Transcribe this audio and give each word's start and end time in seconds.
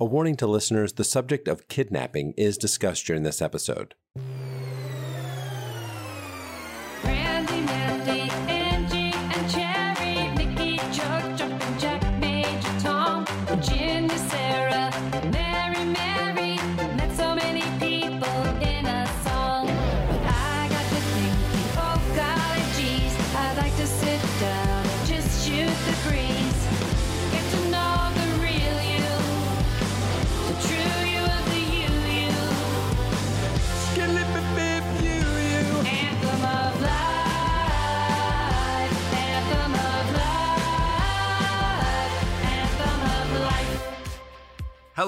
A 0.00 0.04
warning 0.04 0.36
to 0.36 0.46
listeners 0.46 0.92
the 0.92 1.02
subject 1.02 1.48
of 1.48 1.66
kidnapping 1.66 2.32
is 2.36 2.56
discussed 2.56 3.04
during 3.04 3.24
this 3.24 3.42
episode. 3.42 3.96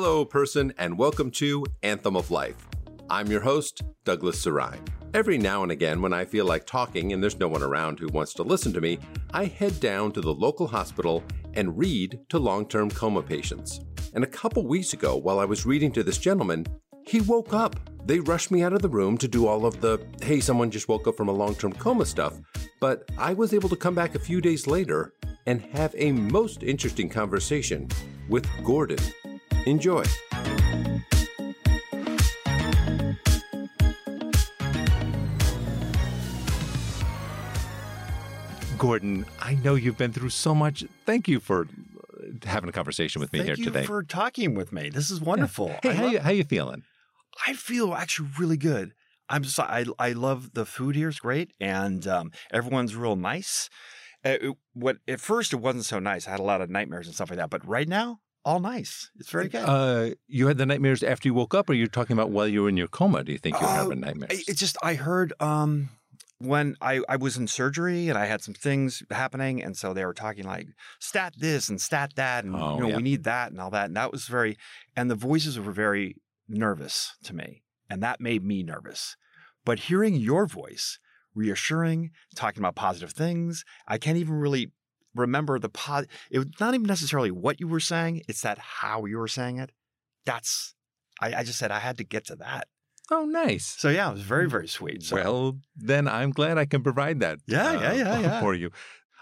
Hello, 0.02 0.24
person, 0.24 0.72
and 0.78 0.96
welcome 0.96 1.30
to 1.32 1.62
Anthem 1.82 2.16
of 2.16 2.30
Life. 2.30 2.56
I'm 3.10 3.26
your 3.26 3.42
host, 3.42 3.82
Douglas 4.04 4.42
Sarine. 4.42 4.80
Every 5.12 5.36
now 5.36 5.62
and 5.62 5.70
again, 5.70 6.00
when 6.00 6.14
I 6.14 6.24
feel 6.24 6.46
like 6.46 6.64
talking 6.64 7.12
and 7.12 7.22
there's 7.22 7.38
no 7.38 7.48
one 7.48 7.62
around 7.62 7.98
who 7.98 8.08
wants 8.08 8.32
to 8.34 8.42
listen 8.42 8.72
to 8.72 8.80
me, 8.80 8.98
I 9.34 9.44
head 9.44 9.78
down 9.78 10.12
to 10.12 10.22
the 10.22 10.32
local 10.32 10.66
hospital 10.66 11.22
and 11.52 11.76
read 11.76 12.18
to 12.30 12.38
long 12.38 12.66
term 12.66 12.90
coma 12.90 13.22
patients. 13.22 13.80
And 14.14 14.24
a 14.24 14.26
couple 14.26 14.66
weeks 14.66 14.94
ago, 14.94 15.18
while 15.18 15.38
I 15.38 15.44
was 15.44 15.66
reading 15.66 15.92
to 15.92 16.02
this 16.02 16.16
gentleman, 16.16 16.64
he 17.06 17.20
woke 17.20 17.52
up. 17.52 17.76
They 18.06 18.20
rushed 18.20 18.50
me 18.50 18.62
out 18.62 18.72
of 18.72 18.80
the 18.80 18.88
room 18.88 19.18
to 19.18 19.28
do 19.28 19.46
all 19.46 19.66
of 19.66 19.82
the, 19.82 20.02
hey, 20.22 20.40
someone 20.40 20.70
just 20.70 20.88
woke 20.88 21.08
up 21.08 21.16
from 21.18 21.28
a 21.28 21.32
long 21.32 21.54
term 21.54 21.74
coma 21.74 22.06
stuff. 22.06 22.40
But 22.80 23.06
I 23.18 23.34
was 23.34 23.52
able 23.52 23.68
to 23.68 23.76
come 23.76 23.94
back 23.94 24.14
a 24.14 24.18
few 24.18 24.40
days 24.40 24.66
later 24.66 25.12
and 25.44 25.60
have 25.60 25.94
a 25.98 26.10
most 26.12 26.62
interesting 26.62 27.10
conversation 27.10 27.86
with 28.30 28.48
Gordon. 28.64 28.98
Enjoy. 29.66 30.04
Gordon, 38.78 39.26
I 39.40 39.54
know 39.56 39.74
you've 39.74 39.98
been 39.98 40.12
through 40.12 40.30
so 40.30 40.54
much. 40.54 40.84
Thank 41.04 41.28
you 41.28 41.38
for 41.38 41.62
uh, 41.66 42.46
having 42.46 42.70
a 42.70 42.72
conversation 42.72 43.20
with 43.20 43.30
me 43.32 43.40
Thank 43.40 43.48
here 43.48 43.56
you 43.56 43.64
today. 43.64 43.84
for 43.84 44.02
talking 44.02 44.54
with 44.54 44.72
me. 44.72 44.88
This 44.88 45.10
is 45.10 45.20
wonderful. 45.20 45.68
hey, 45.82 45.90
I, 45.90 45.92
how 45.92 46.04
lo- 46.04 46.10
you, 46.10 46.18
how 46.20 46.30
you 46.30 46.44
feeling? 46.44 46.84
I 47.46 47.52
feel 47.52 47.92
actually 47.94 48.30
really 48.38 48.56
good. 48.56 48.92
I'm 49.28 49.44
so, 49.44 49.62
I 49.64 49.84
I 49.98 50.12
love 50.12 50.54
the 50.54 50.64
food 50.64 50.96
here. 50.96 51.08
It's 51.10 51.20
great, 51.20 51.52
and 51.60 52.06
um, 52.06 52.32
everyone's 52.50 52.96
real 52.96 53.16
nice. 53.16 53.68
Uh, 54.24 54.36
it- 54.40 54.56
what 54.72 54.96
at 55.06 55.20
first 55.20 55.52
it 55.52 55.56
wasn't 55.56 55.84
so 55.84 55.98
nice. 55.98 56.26
I 56.26 56.30
had 56.30 56.40
a 56.40 56.44
lot 56.44 56.62
of 56.62 56.70
nightmares 56.70 57.06
and 57.06 57.14
stuff 57.14 57.28
like 57.30 57.38
that, 57.38 57.50
but 57.50 57.66
right 57.66 57.88
now, 57.88 58.20
all 58.44 58.60
nice. 58.60 59.10
It's 59.18 59.30
very 59.30 59.48
good. 59.48 59.64
Uh, 59.64 60.14
you 60.28 60.46
had 60.46 60.58
the 60.58 60.66
nightmares 60.66 61.02
after 61.02 61.28
you 61.28 61.34
woke 61.34 61.54
up, 61.54 61.68
or 61.68 61.74
you're 61.74 61.86
talking 61.88 62.14
about 62.14 62.30
while 62.30 62.48
you 62.48 62.62
were 62.62 62.68
in 62.68 62.76
your 62.76 62.88
coma? 62.88 63.22
Do 63.24 63.32
you 63.32 63.38
think 63.38 63.60
you're 63.60 63.68
Oh, 63.68 63.72
having 63.72 64.00
nightmares? 64.00 64.44
It's 64.48 64.60
just 64.60 64.76
I 64.82 64.94
heard 64.94 65.32
um 65.40 65.90
when 66.38 66.74
I, 66.80 67.02
I 67.06 67.16
was 67.16 67.36
in 67.36 67.46
surgery 67.48 68.08
and 68.08 68.16
I 68.16 68.24
had 68.24 68.40
some 68.42 68.54
things 68.54 69.02
happening, 69.10 69.62
and 69.62 69.76
so 69.76 69.92
they 69.92 70.06
were 70.06 70.14
talking 70.14 70.44
like 70.44 70.68
stat 70.98 71.34
this 71.36 71.68
and 71.68 71.78
stat 71.80 72.12
that, 72.16 72.44
and 72.44 72.56
Oh, 72.56 72.76
you 72.76 72.80
know 72.80 72.88
yeah. 72.88 72.96
we 72.96 73.02
need 73.02 73.24
that 73.24 73.50
and 73.50 73.60
all 73.60 73.70
that, 73.70 73.86
and 73.86 73.96
that 73.96 74.10
was 74.10 74.26
very, 74.26 74.56
and 74.96 75.10
the 75.10 75.14
voices 75.14 75.58
were 75.60 75.72
very 75.72 76.16
nervous 76.48 77.14
to 77.24 77.34
me, 77.34 77.62
and 77.90 78.02
that 78.02 78.20
made 78.20 78.42
me 78.42 78.62
nervous. 78.62 79.16
But 79.66 79.80
hearing 79.80 80.14
your 80.16 80.46
voice, 80.46 80.98
reassuring, 81.34 82.10
talking 82.34 82.62
about 82.62 82.74
positive 82.74 83.12
things, 83.12 83.64
I 83.86 83.98
can't 83.98 84.16
even 84.16 84.34
really 84.34 84.72
remember 85.14 85.58
the 85.58 85.68
pod. 85.68 86.06
It 86.30 86.38
was 86.38 86.48
not 86.60 86.74
even 86.74 86.86
necessarily 86.86 87.30
what 87.30 87.60
you 87.60 87.68
were 87.68 87.80
saying; 87.80 88.22
it's 88.28 88.42
that 88.42 88.58
how 88.58 89.04
you 89.06 89.18
were 89.18 89.28
saying 89.28 89.58
it. 89.58 89.70
That's 90.26 90.74
I, 91.20 91.34
I 91.34 91.42
just 91.44 91.58
said 91.58 91.70
I 91.70 91.78
had 91.80 91.98
to 91.98 92.04
get 92.04 92.26
to 92.26 92.36
that. 92.36 92.68
oh, 93.10 93.24
nice. 93.24 93.66
So 93.78 93.88
yeah, 93.88 94.08
it 94.08 94.12
was 94.12 94.22
very, 94.22 94.48
very 94.48 94.68
sweet. 94.68 95.02
So, 95.02 95.16
Well, 95.16 95.58
then 95.76 96.06
I'm 96.08 96.30
glad 96.30 96.58
I 96.58 96.64
can 96.66 96.82
provide 96.82 97.20
that. 97.20 97.34
uh, 97.38 97.42
Yeah, 97.46 97.72
yeah, 97.72 97.92
yeah, 98.04 98.18
yeah. 98.20 98.40
For 98.40 98.54
you, 98.54 98.70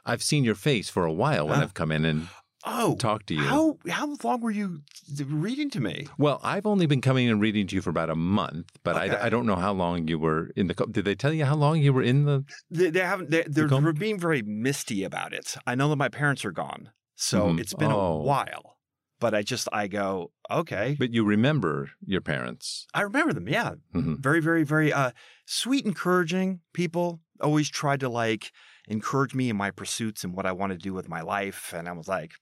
I've 0.05 0.23
seen 0.23 0.45
your 0.45 0.55
face 0.55 0.89
for 0.91 1.05
a 1.05 1.13
while 1.13 1.49
when. 1.49 1.61
I've 1.61 1.75
come 1.75 1.91
in 1.91 2.05
and 2.05 2.29
oh, 2.65 2.97
talk 2.97 3.27
to 3.27 3.35
you. 3.35 3.43
how 3.43 3.79
how 3.89 4.17
long 4.23 4.41
were 4.41 4.51
you 4.51 4.83
reading 5.27 5.71
to 5.71 5.81
me? 5.81 6.07
Well, 6.19 6.41
I've 6.43 6.67
only 6.67 6.87
been 6.87 7.01
coming 7.01 7.29
and 7.29 7.41
reading 7.41 7.67
to 7.69 7.75
you 7.77 7.83
for 7.83 7.91
about 7.91 8.11
a 8.11 8.15
month, 8.17 8.67
but 8.85 8.97
Okay. 8.97 9.17
I, 9.17 9.27
I 9.27 9.29
don't 9.29 9.47
know 9.47 9.57
how 9.57 9.73
long 9.73 10.09
you 10.09 10.19
were 10.19 10.51
in 10.57 10.67
the. 10.69 10.75
Did 10.91 11.05
they 11.05 11.15
tell 11.15 11.33
you 11.33 11.45
how 11.45 11.55
long 11.57 11.79
you 11.81 11.93
were 11.93 12.03
in 12.03 12.25
the? 12.25 12.45
They, 12.71 12.91
they 12.91 13.01
haven't. 13.01 13.31
They, 13.31 13.45
they're, 13.47 13.69
come- 13.69 13.85
they're 13.85 13.93
being 13.93 14.19
very 14.19 14.43
misty 14.43 15.05
about 15.05 15.33
it. 15.33 15.57
I 15.67 15.75
know 15.75 15.89
that 15.89 15.97
my 15.97 16.09
parents 16.09 16.45
are 16.45 16.53
gone, 16.53 16.91
so 17.15 17.47
Mhm. 17.47 17.61
it's 17.61 17.75
been 17.75 17.93
Oh. 17.93 18.15
a 18.15 18.23
while. 18.23 18.77
But 19.21 19.35
I 19.35 19.43
just 19.43 19.67
I 19.73 19.89
go 19.89 20.31
okay. 20.49 20.95
But 20.97 21.13
you 21.13 21.25
remember 21.25 21.91
your 22.07 22.21
parents. 22.21 22.87
I 22.95 23.01
remember 23.03 23.33
them. 23.33 23.49
Yeah, 23.49 23.73
Mhm. 23.95 24.21
very, 24.21 24.41
very, 24.41 24.63
very 24.63 24.93
uh, 24.93 25.11
sweet, 25.45 25.85
encouraging 25.87 26.61
people. 26.73 27.21
Always 27.41 27.69
tried 27.69 27.99
to 28.01 28.09
like 28.09 28.53
encourage 28.87 29.35
me 29.35 29.51
in 29.51 29.57
my 29.57 29.71
pursuits 29.73 30.23
and 30.23 30.35
what 30.35 30.47
I 30.47 30.53
want 30.53 30.71
to 30.73 30.79
do 30.79 30.93
with 30.95 31.09
my 31.09 31.21
life. 31.21 31.73
And 31.77 31.89
I 31.89 31.93
was 31.93 32.07
like, 32.09 32.33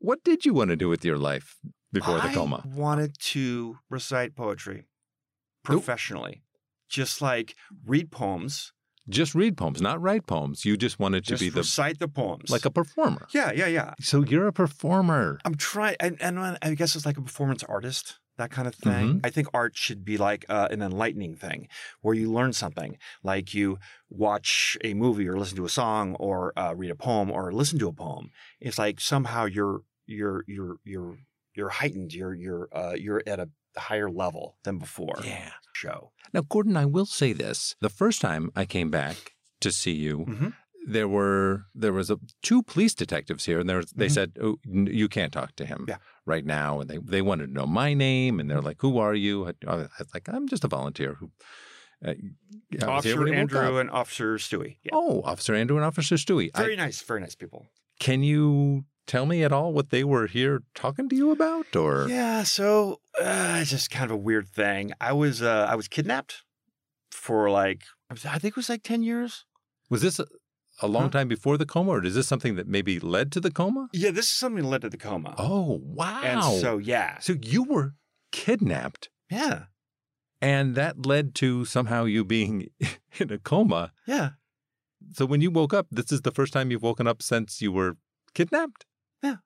What 0.00 0.24
did 0.24 0.44
you 0.44 0.54
want 0.54 0.70
to 0.70 0.76
do 0.76 0.88
with 0.88 1.04
your 1.04 1.18
life 1.18 1.56
before 1.92 2.20
the 2.20 2.28
coma? 2.28 2.62
I 2.64 2.68
wanted 2.76 3.18
to 3.32 3.78
recite 3.90 4.34
poetry 4.34 4.86
professionally, 5.62 6.42
just 6.88 7.20
like 7.20 7.54
read 7.86 8.10
poems, 8.10 8.72
Just 9.08 9.34
read 9.34 9.56
poems, 9.56 9.80
not 9.82 10.00
write 10.00 10.26
poems. 10.26 10.64
You 10.64 10.76
just 10.76 10.98
wanted 10.98 11.24
to 11.24 11.30
just 11.30 11.40
be 11.40 11.50
the 11.50 11.60
recite 11.60 11.98
the 11.98 12.08
poems, 12.08 12.50
like 12.50 12.64
a 12.64 12.70
performer. 12.70 13.26
yeah, 13.34 13.52
yeah, 13.52 13.66
yeah. 13.66 13.94
So 14.00 14.24
you're 14.24 14.46
a 14.46 14.52
performer. 14.52 15.38
I'm 15.44 15.54
trying, 15.56 15.96
and, 16.00 16.16
and 16.20 16.58
I 16.62 16.74
guess 16.74 16.96
it's 16.96 17.04
like 17.06 17.18
a 17.18 17.22
performance 17.22 17.62
artist, 17.64 18.18
that 18.38 18.50
kind 18.50 18.66
of 18.68 18.74
thing. 18.74 19.20
I 19.24 19.30
think 19.30 19.48
art 19.52 19.76
should 19.76 20.04
be 20.04 20.16
like 20.16 20.44
uh, 20.48 20.68
an 20.70 20.80
enlightening 20.80 21.34
thing, 21.36 21.68
where 22.00 22.14
you 22.14 22.30
learn 22.32 22.52
something, 22.52 22.96
like 23.22 23.52
you 23.52 23.78
watch 24.08 24.78
a 24.82 24.94
movie 24.94 25.28
or 25.28 25.36
listen 25.38 25.56
to 25.56 25.64
a 25.66 25.68
song 25.68 26.14
or 26.18 26.52
uh, 26.56 26.72
read 26.74 26.90
a 26.90 26.94
poem 26.94 27.30
or 27.30 27.52
listen 27.52 27.78
to 27.80 27.88
a 27.88 27.92
poem. 27.92 28.30
It's 28.60 28.78
like 28.78 29.00
somehow 29.00 29.44
you're 29.44 29.82
you're 30.10 30.44
you're 30.46 30.76
you're 30.84 31.16
you're 31.54 31.68
heightened. 31.70 32.12
You're 32.14 32.34
you're 32.34 32.68
uh, 32.72 32.94
you're 32.96 33.22
at 33.26 33.40
a 33.40 33.48
higher 33.76 34.10
level 34.10 34.56
than 34.64 34.78
before. 34.78 35.16
Yeah. 35.24 35.50
Show. 35.74 36.12
Now, 36.34 36.42
Gordon, 36.42 36.76
I 36.76 36.84
will 36.86 37.06
say 37.06 37.32
this: 37.32 37.76
the 37.80 37.88
first 37.88 38.20
time 38.20 38.50
I 38.56 38.64
came 38.66 38.90
back 38.90 39.16
to 39.60 39.70
see 39.70 39.92
you, 39.92 40.26
Mhm. 40.26 40.54
there 40.86 41.08
were 41.08 41.64
there 41.74 41.92
was 41.92 42.10
a, 42.10 42.18
two 42.42 42.62
police 42.62 42.94
detectives 42.94 43.44
here, 43.46 43.60
and 43.60 43.68
there 43.68 43.82
they 43.94 44.06
Mhm. 44.08 44.10
said, 44.14 44.32
"Oh, 44.42 44.56
n- 44.66 44.88
you 44.90 45.08
can't 45.08 45.32
talk 45.32 45.54
to 45.56 45.64
him 45.64 45.86
Yeah. 45.88 45.98
right 46.26 46.44
now," 46.44 46.80
and 46.80 46.90
they 46.90 46.98
they 46.98 47.22
wanted 47.22 47.46
to 47.48 47.52
know 47.52 47.66
my 47.66 47.94
name, 47.94 48.40
and 48.40 48.50
they're 48.50 48.60
like, 48.62 48.80
"Who 48.82 48.98
are 48.98 49.14
you?" 49.14 49.46
I, 49.46 49.52
I 49.66 49.76
was 49.76 49.88
like, 50.14 50.28
"I'm 50.28 50.48
just 50.48 50.64
a 50.64 50.68
volunteer 50.68 51.14
who." 51.14 51.30
Uh, 52.04 52.14
I 52.80 52.86
Officer 52.86 53.18
when 53.18 53.26
he 53.26 53.32
woke 53.32 53.38
Andrew 53.40 53.78
and 53.78 53.90
Officer 53.90 54.36
Stewie. 54.38 54.78
Yeah. 54.82 54.92
Oh, 54.94 55.20
Officer 55.22 55.54
Andrew 55.54 55.76
and 55.76 55.84
Officer 55.84 56.14
Stewie. 56.16 56.50
I- 56.54 56.62
Very 56.62 56.76
nice, 56.76 57.02
very 57.02 57.20
nice 57.20 57.34
people. 57.34 57.66
can 57.98 58.22
you 58.22 58.84
tell 59.06 59.26
me 59.26 59.42
at 59.44 59.52
all 59.52 59.72
what 59.72 59.90
they 59.90 60.04
were 60.04 60.26
here 60.26 60.62
talking 60.74 61.08
to 61.08 61.16
you 61.16 61.30
about, 61.30 61.74
or 61.76 62.08
Yeah, 62.08 62.42
so 62.44 63.00
uh, 63.20 63.58
it's 63.60 63.70
just 63.70 63.90
kind 63.90 64.04
of 64.10 64.12
a 64.12 64.16
weird 64.20 64.48
thing. 64.48 64.92
I 65.00 65.12
was 65.12 65.42
uh, 65.42 65.66
I 65.68 65.74
was 65.76 65.88
kidnapped 65.88 66.44
for 67.10 67.50
like 67.50 67.82
I 68.10 68.38
think 68.38 68.52
it 68.52 68.56
was 68.56 68.68
like 68.68 68.82
ten 68.82 69.02
years. 69.02 69.44
was 69.88 70.02
this 70.02 70.18
a, 70.18 70.26
a 70.82 70.86
long 70.88 71.04
Huh? 71.04 71.10
time 71.18 71.28
before 71.28 71.58
the 71.58 71.66
coma, 71.66 71.90
or 71.92 72.04
is 72.04 72.14
this 72.14 72.26
something 72.28 72.56
that 72.56 72.66
maybe 72.66 72.98
led 73.00 73.30
to 73.32 73.40
the 73.40 73.50
coma? 73.50 73.88
Yeah, 73.92 74.10
this 74.12 74.26
is 74.26 74.32
something 74.32 74.62
that 74.62 74.68
led 74.68 74.80
to 74.82 74.90
the 74.90 74.96
coma. 74.96 75.34
Oh, 75.38 75.80
wow! 75.82 76.20
and 76.22 76.42
so 76.60 76.78
yeah, 76.78 77.18
So 77.18 77.34
you 77.40 77.62
were 77.64 77.94
kidnapped, 78.32 79.10
yeah, 79.30 79.64
and 80.40 80.74
that 80.74 81.04
led 81.06 81.34
to 81.36 81.64
somehow 81.64 82.04
you 82.04 82.24
being 82.24 82.68
in 83.18 83.30
a 83.32 83.38
coma. 83.38 83.92
yeah, 84.06 84.30
So 85.12 85.26
when 85.26 85.40
you 85.40 85.50
woke 85.50 85.74
up, 85.74 85.86
this 85.90 86.10
is 86.12 86.22
the 86.22 86.30
first 86.30 86.52
time 86.52 86.70
you've 86.70 86.82
woken 86.82 87.06
up 87.06 87.22
since 87.22 87.60
you 87.60 87.72
were 87.72 87.96
kidnapped? 88.34 88.86
Yeah. 89.22 89.36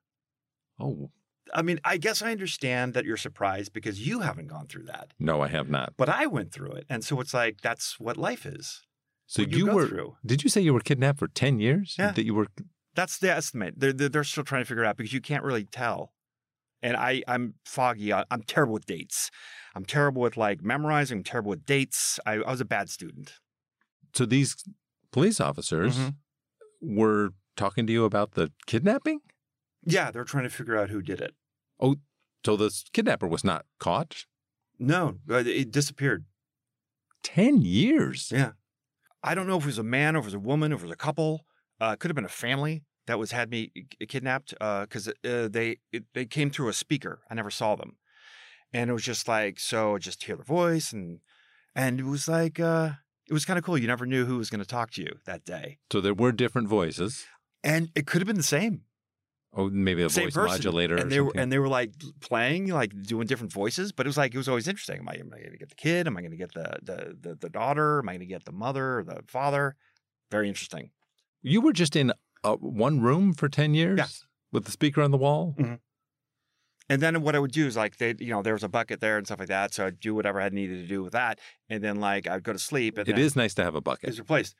Oh, 0.79 1.11
I 1.53 1.61
mean, 1.61 1.79
I 1.85 1.97
guess 1.97 2.21
I 2.21 2.31
understand 2.31 2.93
that 2.95 3.05
you're 3.05 3.17
surprised 3.17 3.71
because 3.73 4.05
you 4.05 4.21
haven't 4.21 4.47
gone 4.47 4.67
through 4.67 4.83
that, 4.85 5.13
no, 5.19 5.41
I 5.41 5.47
have 5.47 5.69
not. 5.69 5.93
but 5.97 6.09
I 6.09 6.25
went 6.27 6.51
through 6.51 6.71
it, 6.73 6.85
and 6.89 7.03
so 7.03 7.19
it's 7.21 7.33
like 7.33 7.61
that's 7.61 7.99
what 7.99 8.17
life 8.17 8.45
is. 8.45 8.81
So 9.27 9.43
what 9.43 9.51
you, 9.51 9.57
you 9.67 9.71
were, 9.73 9.87
through. 9.87 10.15
did 10.25 10.43
you 10.43 10.49
say 10.49 10.61
you 10.61 10.73
were 10.73 10.79
kidnapped 10.81 11.19
for 11.19 11.27
10 11.27 11.59
years? 11.59 11.95
Yeah. 11.97 12.11
That 12.11 12.25
you 12.25 12.33
were, 12.35 12.47
That's 12.95 13.17
the 13.17 13.31
estimate. 13.31 13.73
They're, 13.77 13.91
they're 13.93 14.09
they're 14.09 14.23
still 14.23 14.43
trying 14.43 14.61
to 14.63 14.65
figure 14.67 14.83
it 14.83 14.87
out 14.87 14.97
because 14.97 15.13
you 15.13 15.21
can't 15.21 15.43
really 15.43 15.65
tell. 15.65 16.13
And 16.83 16.95
I 16.95 17.23
I'm 17.27 17.55
foggy. 17.65 18.13
I- 18.13 18.25
I'm 18.29 18.43
terrible 18.43 18.73
with 18.73 18.85
dates. 18.85 19.31
I'm 19.75 19.85
terrible 19.85 20.21
with 20.21 20.37
like 20.37 20.61
memorizing. 20.63 21.19
I'm 21.19 21.23
terrible 21.23 21.49
with 21.51 21.65
dates. 21.65 22.19
I, 22.25 22.33
I 22.33 22.51
was 22.51 22.61
a 22.61 22.65
bad 22.65 22.89
student. 22.89 23.33
so 24.13 24.25
these 24.25 24.55
police 25.11 25.39
officers 25.41 25.97
Mhm. 25.97 26.15
were 26.81 27.29
talking 27.57 27.87
to 27.87 27.93
you 27.93 28.03
about 28.05 28.33
the 28.33 28.51
kidnapping? 28.67 29.19
Yeah, 29.85 30.11
they're 30.11 30.23
trying 30.23 30.43
to 30.45 30.49
figure 30.49 30.77
out 30.77 30.89
who 30.89 31.01
did 31.01 31.21
it. 31.21 31.33
Oh, 31.79 31.95
so 32.45 32.55
the 32.55 32.71
kidnapper 32.93 33.27
was 33.27 33.43
not 33.43 33.65
caught. 33.79 34.25
No, 34.79 35.19
uh, 35.29 35.35
it 35.45 35.71
disappeared. 35.71 36.25
Ten 37.23 37.61
years. 37.61 38.31
Yeah. 38.31 38.51
I 39.23 39.33
don't 39.33 39.47
know 39.47 39.57
if 39.57 39.63
it 39.63 39.67
was 39.67 39.77
a 39.79 39.83
man 39.83 40.15
or 40.15 40.19
if 40.19 40.25
it 40.25 40.27
was 40.27 40.33
a 40.35 40.39
woman 40.39 40.71
or 40.71 40.75
if 40.75 40.81
it 40.81 40.85
was 40.85 40.91
a 40.91 40.95
couple. 40.97 41.45
Uh, 41.81 41.91
it 41.93 41.99
could 41.99 42.09
have 42.09 42.15
been 42.15 42.25
a 42.25 42.29
family 42.29 42.83
that 43.07 43.17
was 43.19 43.31
had 43.31 43.49
me 43.49 43.71
kidnapped 44.07 44.51
because 44.59 45.07
uh, 45.07 45.47
they 45.49 45.77
it, 45.91 46.03
they 46.13 46.25
came 46.25 46.49
through 46.51 46.69
a 46.69 46.73
speaker. 46.73 47.21
I 47.29 47.33
never 47.33 47.49
saw 47.51 47.75
them, 47.75 47.97
and 48.71 48.89
it 48.89 48.93
was 48.93 49.03
just 49.03 49.27
like 49.27 49.59
so. 49.59 49.97
Just 49.97 50.23
hear 50.23 50.35
their 50.35 50.45
voice 50.45 50.93
and 50.93 51.19
and 51.75 51.99
it 51.99 52.05
was 52.05 52.27
like 52.27 52.59
uh, 52.59 52.91
it 53.27 53.33
was 53.33 53.45
kind 53.45 53.57
of 53.57 53.65
cool. 53.65 53.77
You 53.77 53.87
never 53.87 54.05
knew 54.05 54.25
who 54.25 54.37
was 54.37 54.49
going 54.49 54.61
to 54.61 54.65
talk 54.67 54.91
to 54.91 55.01
you 55.01 55.17
that 55.25 55.43
day, 55.45 55.79
So 55.91 55.99
there 56.01 56.13
were 56.13 56.31
different 56.31 56.67
voices. 56.67 57.25
and 57.63 57.89
it 57.95 58.05
could 58.05 58.21
have 58.21 58.27
been 58.27 58.37
the 58.37 58.43
same 58.43 58.81
Oh, 59.57 59.69
maybe 59.69 60.03
a 60.03 60.09
same 60.09 60.25
voice 60.25 60.33
person. 60.33 60.57
modulator. 60.57 60.95
and 60.97 61.09
they 61.11 61.21
were 61.21 61.27
something. 61.27 61.41
and 61.41 61.51
they 61.51 61.59
were 61.59 61.69
like 61.69 61.91
playing 62.19 62.67
like 62.67 62.91
doing 63.03 63.25
different 63.25 63.53
voices 63.53 63.91
but 63.93 64.05
it 64.05 64.09
was 64.09 64.17
like 64.17 64.33
it 64.33 64.37
was 64.37 64.49
always 64.49 64.67
interesting 64.67 64.99
am 64.99 65.07
i, 65.09 65.13
am 65.13 65.31
I 65.33 65.39
going 65.39 65.51
to 65.51 65.57
get 65.57 65.69
the 65.69 65.75
kid 65.75 66.07
am 66.07 66.17
i 66.17 66.21
going 66.21 66.31
to 66.31 66.37
get 66.37 66.53
the, 66.53 66.77
the 66.83 67.15
the 67.21 67.35
the 67.35 67.49
daughter 67.49 67.99
am 67.99 68.09
i 68.09 68.13
going 68.13 68.19
to 68.19 68.25
get 68.25 68.43
the 68.45 68.51
mother 68.51 68.99
or 68.99 69.03
the 69.03 69.21
father 69.27 69.75
very 70.31 70.47
interesting 70.49 70.89
you 71.41 71.61
were 71.61 71.73
just 71.73 71.95
in 71.95 72.11
uh, 72.43 72.55
one 72.57 72.99
room 73.01 73.33
for 73.33 73.47
ten 73.49 73.73
years. 73.73 73.97
Yeah. 73.97 74.07
With 74.51 74.65
the 74.65 74.71
speaker 74.71 75.01
on 75.01 75.11
the 75.11 75.17
wall. 75.17 75.55
and 75.57 77.01
then 77.01 77.21
what 77.21 77.35
i 77.35 77.39
would 77.39 77.51
do 77.51 77.65
is 77.65 77.75
like 77.75 77.97
they 77.97 78.13
you 78.19 78.29
know 78.29 78.41
there 78.41 78.53
was 78.53 78.63
a 78.63 78.69
bucket 78.69 78.99
there 78.99 79.17
and 79.17 79.25
stuff 79.25 79.39
like 79.39 79.47
that 79.47 79.73
so 79.73 79.85
i'd 79.87 79.99
do 79.99 80.13
whatever 80.13 80.39
i 80.41 80.49
needed 80.49 80.81
to 80.81 80.87
do 80.87 81.01
with 81.03 81.13
that 81.13 81.39
and 81.69 81.83
then 81.83 81.99
like 81.99 82.27
i'd 82.27 82.43
go 82.43 82.53
to 82.53 82.59
sleep 82.59 82.97
and 82.97 83.07
It 83.09 83.17
is 83.17 83.35
nice 83.35 83.53
to 83.55 83.63
have 83.63 83.75
a 83.75 83.81
bucket. 83.81 84.07
was 84.09 84.19
replaced 84.19 84.55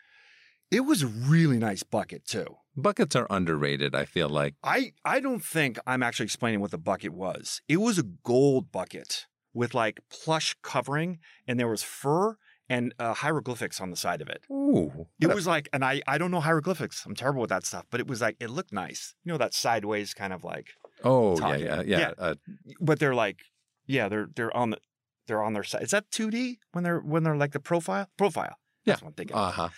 it 0.72 0.82
was 0.82 1.04
a 1.04 1.08
really 1.08 1.58
nice 1.58 1.84
bucket 1.84 2.26
too 2.26 2.58
Buckets 2.78 3.16
are 3.16 3.28
underrated. 3.30 3.96
I 3.96 4.04
feel 4.06 4.28
like. 4.28 4.56
I 4.62 4.92
I 5.06 5.22
don't 5.22 5.44
think 5.44 5.80
I'm 5.88 6.04
actually 6.04 6.26
explaining 6.26 6.60
what 6.60 6.72
the 6.72 6.78
bucket 6.78 7.14
was. 7.14 7.62
It 7.70 7.78
was 7.78 7.98
a 7.98 8.04
gold 8.04 8.72
bucket 8.72 9.28
with 9.54 9.74
like 9.74 10.02
plush 10.10 10.56
covering, 10.62 11.20
and 11.48 11.58
there 11.58 11.70
was 11.70 11.84
fur 11.84 12.36
and 12.68 12.94
uh, 13.00 13.14
hieroglyphics 13.14 13.80
on 13.80 13.92
the 13.92 13.96
side 13.96 14.22
of 14.22 14.28
it. 14.28 14.44
Ooh. 14.52 15.08
It 15.22 15.34
was 15.34 15.48
like, 15.48 15.70
and 15.72 15.86
I 15.86 16.02
I 16.06 16.18
don't 16.18 16.32
know 16.32 16.42
hieroglyphics. 16.42 17.06
I'm 17.06 17.16
terrible 17.16 17.42
with 17.42 17.50
that 17.50 17.66
stuff, 17.66 17.86
but 17.90 18.02
it 18.02 18.08
was 18.08 18.20
like 18.20 18.36
it 18.42 18.50
looked 18.50 18.74
nice. 18.74 19.16
You 19.24 19.32
know 19.32 19.38
that 19.38 19.54
sideways 19.54 20.14
kind 20.14 20.34
of 20.34 20.44
like, 20.44 20.72
Oh 21.04 21.40
yeah, 21.40 21.56
yeah, 21.56 21.82
yeah. 21.82 22.00
Yeah. 22.00 22.12
Uh, 22.18 22.36
but 22.82 23.00
they're 23.00 23.16
like, 23.16 23.40
yeah, 23.86 24.10
they're 24.10 24.28
they're 24.36 24.56
on 24.56 24.72
the 24.72 24.80
they're 25.28 25.42
on 25.44 25.54
their 25.54 25.64
side. 25.64 25.84
Is 25.84 25.92
that 25.92 26.12
2D 26.12 26.58
when 26.74 26.84
they're 26.84 27.00
when 27.00 27.24
they're 27.24 27.38
like 27.38 27.54
the 27.54 27.62
profile 27.62 28.10
profile? 28.18 28.58
Yeah. 28.84 28.94
That's 28.94 29.02
what 29.02 29.10
I'm 29.10 29.14
thinking. 29.14 29.38
uh-huh. 29.38 29.70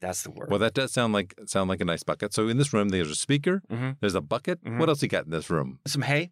That's 0.00 0.22
the 0.22 0.30
word. 0.30 0.48
Well, 0.50 0.60
that 0.60 0.74
does 0.74 0.92
sound 0.92 1.12
like 1.12 1.34
sound 1.46 1.68
like 1.68 1.80
a 1.80 1.84
nice 1.84 2.02
bucket. 2.04 2.32
So 2.32 2.48
in 2.48 2.56
this 2.56 2.72
room, 2.72 2.90
there's 2.90 3.10
a 3.10 3.16
speaker. 3.16 3.62
Mhm. 3.70 3.96
There's 4.00 4.14
a 4.14 4.20
bucket. 4.20 4.62
Mhm. 4.62 4.78
What 4.78 4.88
else 4.88 5.02
you 5.02 5.08
got 5.08 5.24
in 5.24 5.30
this 5.30 5.50
room? 5.50 5.80
Some 5.86 6.02
hay, 6.02 6.30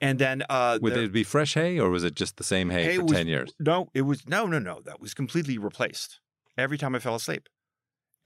and 0.00 0.18
then 0.18 0.42
uh, 0.50 0.78
Would 0.82 0.94
there- 0.94 1.04
it 1.04 1.12
be 1.12 1.24
fresh 1.24 1.54
hay, 1.54 1.78
or 1.78 1.88
was 1.90 2.04
it 2.04 2.14
just 2.14 2.36
the 2.36 2.44
same 2.44 2.68
hay, 2.70 2.84
Hay 2.84 2.96
for 2.96 3.04
was- 3.04 3.12
ten 3.12 3.26
years? 3.28 3.52
No, 3.58 3.88
it 3.94 4.02
was 4.02 4.26
no, 4.26 4.46
no, 4.46 4.58
no. 4.58 4.80
That 4.84 5.00
was 5.00 5.14
completely 5.14 5.56
replaced 5.58 6.20
every 6.58 6.76
time 6.76 6.94
I 6.94 6.98
fell 6.98 7.14
asleep, 7.14 7.48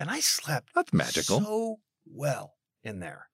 and 0.01 0.11
I 0.11 0.19
slept 0.21 0.71
That's 0.75 0.93
magical. 0.93 1.41
so 1.41 1.77
well 2.05 2.55
in 2.83 2.99
there. 2.99 3.29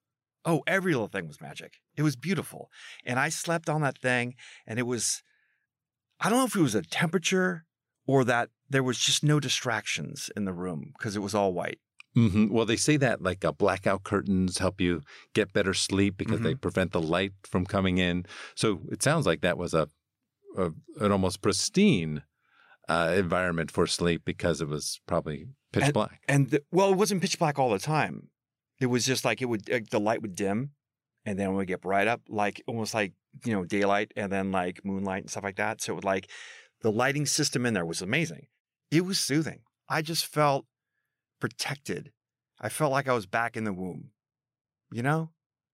Oh, 0.45 0.61
every 0.67 0.91
little 0.93 1.07
thing 1.07 1.27
was 1.27 1.39
magic. 1.41 1.79
It 1.95 2.03
was 2.03 2.15
beautiful, 2.15 2.69
and 3.05 3.17
I 3.19 3.29
slept 3.29 3.69
on 3.69 3.81
that 3.81 3.97
thing, 3.97 4.35
and 4.67 4.77
it 4.77 4.83
was. 4.83 5.23
I 6.19 6.29
don't 6.29 6.37
know 6.39 6.45
if 6.45 6.55
it 6.55 6.61
was 6.61 6.75
a 6.75 6.83
temperature 6.83 7.65
or 8.05 8.23
that 8.25 8.49
there 8.69 8.83
was 8.83 8.97
just 8.99 9.23
no 9.23 9.39
distractions 9.39 10.29
in 10.35 10.45
the 10.45 10.53
room 10.53 10.93
because 10.97 11.15
it 11.15 11.19
was 11.21 11.35
all 11.35 11.53
white. 11.53 11.79
hmm 12.15 12.47
Well, 12.49 12.65
they 12.65 12.75
say 12.75 12.97
that 12.97 13.21
like 13.21 13.43
uh, 13.45 13.51
blackout 13.51 14.03
curtains 14.03 14.57
help 14.59 14.79
you 14.81 15.01
get 15.33 15.53
better 15.53 15.73
sleep 15.73 16.17
because 16.17 16.39
Mm-hmm. 16.39 16.43
they 16.47 16.55
prevent 16.55 16.91
the 16.91 17.01
light 17.01 17.33
from 17.43 17.65
coming 17.65 17.97
in. 17.97 18.25
So 18.55 18.81
it 18.91 19.01
sounds 19.03 19.25
like 19.25 19.41
that 19.41 19.57
was 19.57 19.73
a, 19.73 19.87
a 20.57 20.71
an 20.99 21.11
almost 21.11 21.41
pristine 21.41 22.23
uh, 22.89 23.13
environment 23.17 23.71
for 23.71 23.87
sleep 23.87 24.23
because 24.25 24.61
it 24.61 24.67
was 24.67 24.99
probably 25.07 25.45
pitch 25.71 25.93
black. 25.93 26.21
And 26.27 26.49
the, 26.49 26.63
well, 26.71 26.91
it 26.91 26.97
wasn't 26.97 27.21
pitch 27.21 27.39
black 27.39 27.57
all 27.57 27.69
the 27.69 27.79
time. 27.79 28.29
It 28.79 28.87
was 28.87 29.05
just 29.05 29.23
like 29.25 29.41
it 29.41 29.45
would 29.45 29.69
like, 29.69 29.89
the 29.89 29.99
light 29.99 30.21
would 30.21 30.35
dim, 30.35 30.71
and 31.25 31.39
then 31.39 31.49
it 31.49 31.53
would 31.53 31.67
get 31.67 31.81
bright 31.81 32.07
up, 32.07 32.21
like 32.27 32.61
almost 32.67 32.93
like 32.93 33.13
you 33.45 33.53
know 33.53 33.63
daylight, 33.63 34.11
and 34.15 34.31
then 34.31 34.51
like 34.51 34.83
moonlight 34.83 35.23
and 35.23 35.29
stuff 35.31 35.43
like 35.43 35.55
that. 35.55 35.81
So 35.81 35.93
it 35.93 35.95
would 35.95 36.03
like 36.03 36.29
the 36.83 36.91
lighting 36.91 37.25
system 37.25 37.65
in 37.65 37.73
there 37.73 37.85
was 37.85 38.01
amazing. 38.01 38.47
It 38.91 39.05
was 39.05 39.19
soothing. 39.19 39.61
I 39.89 40.01
just 40.01 40.25
felt 40.25 40.65
protected. 41.39 42.11
I 42.61 42.69
felt 42.69 42.91
like 42.91 43.07
I 43.07 43.13
was 43.13 43.25
back 43.25 43.57
in 43.57 43.63
the 43.63 43.73
womb, 43.73 44.11
you 44.91 45.01
know, 45.01 45.31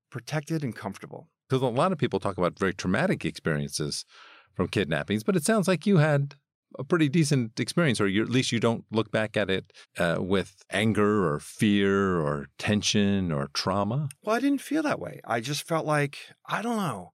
protected 0.09 0.63
and 0.63 0.75
comfortable. 0.75 1.29
Because 1.49 1.61
a 1.61 1.67
lot 1.67 1.91
of 1.91 1.97
people 1.97 2.19
talk 2.19 2.37
about 2.37 2.57
very 2.57 2.73
traumatic 2.73 3.25
experiences 3.25 4.05
from 4.53 4.67
kidnappings, 4.67 5.23
but 5.23 5.35
it 5.35 5.43
sounds 5.43 5.67
like 5.67 5.85
you 5.85 5.97
had 5.97 6.35
a 6.77 6.83
pretty 6.83 7.09
decent 7.09 7.59
experience, 7.59 7.99
or 7.99 8.07
you, 8.07 8.21
at 8.21 8.29
least 8.29 8.51
you 8.51 8.59
don't 8.59 8.85
look 8.91 9.11
back 9.11 9.35
at 9.35 9.49
it 9.49 9.73
uh, 9.97 10.17
with 10.19 10.63
anger 10.71 11.27
or 11.27 11.39
fear 11.39 12.19
or 12.19 12.47
tension 12.59 13.31
or 13.31 13.49
trauma. 13.53 14.09
Well, 14.23 14.35
I 14.35 14.39
didn't 14.39 14.61
feel 14.61 14.83
that 14.83 14.99
way. 14.99 15.19
I 15.25 15.39
just 15.39 15.67
felt 15.67 15.85
like 15.85 16.17
I 16.45 16.61
don't 16.61 16.77
know. 16.77 17.13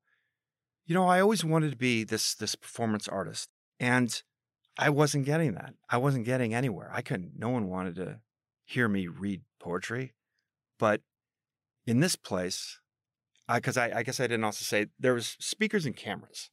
You 0.86 0.94
know, 0.94 1.08
I 1.08 1.22
always 1.22 1.44
wanted 1.44 1.72
to 1.72 1.78
be 1.78 2.04
this 2.04 2.36
this 2.36 2.56
performance 2.56 3.08
artist, 3.08 3.50
and 3.80 4.22
I 4.78 4.90
wasn't 4.90 5.26
getting 5.26 5.54
that. 5.54 5.74
I 5.90 5.98
wasn't 5.98 6.26
getting 6.26 6.54
anywhere. 6.54 6.90
I 6.94 7.02
couldn't. 7.02 7.34
No 7.38 7.50
one 7.50 7.68
wanted 7.68 7.96
to 7.96 8.20
hear 8.66 8.88
me 8.88 9.08
read 9.08 9.42
poetry, 9.60 10.14
but 10.80 11.02
in 11.88 12.00
this 12.00 12.16
place, 12.16 12.80
I 13.48 13.58
because 13.60 13.78
I, 13.78 13.92
I 14.00 14.04
guess 14.04 14.20
I 14.20 14.24
didn't 14.28 14.44
also 14.44 14.64
say 14.64 14.88
there 15.00 15.14
was 15.14 15.38
speakers 15.40 15.86
and 15.86 15.96
cameras. 15.96 16.50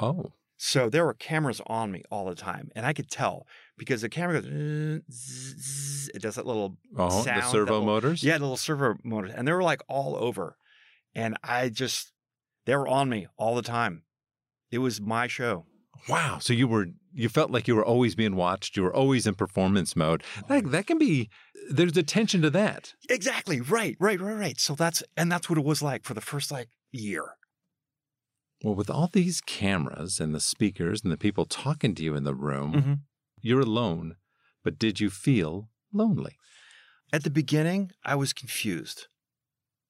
Oh, 0.00 0.32
So 0.56 0.88
there 0.88 1.04
were 1.04 1.14
cameras 1.14 1.60
on 1.66 1.92
me 1.92 2.02
all 2.10 2.24
the 2.26 2.34
time, 2.34 2.70
and 2.74 2.84
I 2.86 2.92
could 2.92 3.10
tell 3.10 3.46
because 3.76 4.00
the 4.00 4.08
camera 4.08 4.40
goes. 4.40 4.50
"Uh, 4.50 5.00
zzz, 5.12 5.54
zzz," 5.60 6.08
It 6.14 6.22
does 6.22 6.34
that 6.36 6.46
little 6.46 6.76
oh, 6.96 7.22
sound, 7.22 7.42
the 7.42 7.46
servo 7.46 7.72
little- 7.72 7.86
motors. 7.86 8.22
yeah, 8.24 8.38
the 8.38 8.44
little 8.44 8.56
servo 8.56 8.96
motors, 9.04 9.32
and 9.34 9.46
they 9.46 9.52
were 9.52 9.62
like 9.62 9.82
all 9.88 10.16
over, 10.16 10.56
and 11.14 11.36
I 11.44 11.68
just 11.68 12.12
they 12.66 12.74
were 12.74 12.88
on 12.88 13.08
me 13.08 13.26
all 13.36 13.54
the 13.54 13.62
time. 13.62 14.02
It 14.70 14.78
was 14.78 15.00
my 15.00 15.26
show. 15.28 15.66
Wow. 16.08 16.38
So 16.40 16.52
you 16.52 16.66
were 16.68 16.86
you 17.12 17.28
felt 17.28 17.50
like 17.50 17.68
you 17.68 17.76
were 17.76 17.84
always 17.84 18.14
being 18.14 18.34
watched. 18.36 18.76
You 18.76 18.82
were 18.82 18.94
always 18.94 19.26
in 19.26 19.34
performance 19.34 19.94
mode. 19.96 20.22
That 20.48 20.70
that 20.72 20.86
can 20.86 20.98
be. 20.98 21.30
There's 21.70 21.96
a 21.96 22.02
tension 22.02 22.42
to 22.42 22.50
that. 22.50 22.94
Exactly. 23.08 23.60
Right. 23.60 23.96
Right. 24.00 24.20
Right. 24.20 24.34
Right. 24.36 24.60
So 24.60 24.74
that's 24.74 25.02
and 25.16 25.30
that's 25.32 25.48
what 25.48 25.58
it 25.58 25.64
was 25.64 25.80
like 25.82 26.04
for 26.04 26.14
the 26.14 26.20
first 26.20 26.50
like 26.50 26.68
year. 26.92 27.36
Well, 28.62 28.74
with 28.74 28.90
all 28.90 29.08
these 29.12 29.40
cameras 29.40 30.20
and 30.20 30.34
the 30.34 30.40
speakers 30.40 31.02
and 31.02 31.12
the 31.12 31.16
people 31.18 31.44
talking 31.44 31.94
to 31.96 32.02
you 32.02 32.14
in 32.14 32.24
the 32.24 32.34
room, 32.34 32.72
Mhm. 32.72 32.98
you're 33.40 33.60
alone. 33.60 34.16
But 34.62 34.78
did 34.78 35.00
you 35.00 35.10
feel 35.10 35.68
lonely? 35.92 36.38
At 37.12 37.24
the 37.24 37.30
beginning, 37.30 37.92
I 38.04 38.14
was 38.14 38.32
confused, 38.32 39.06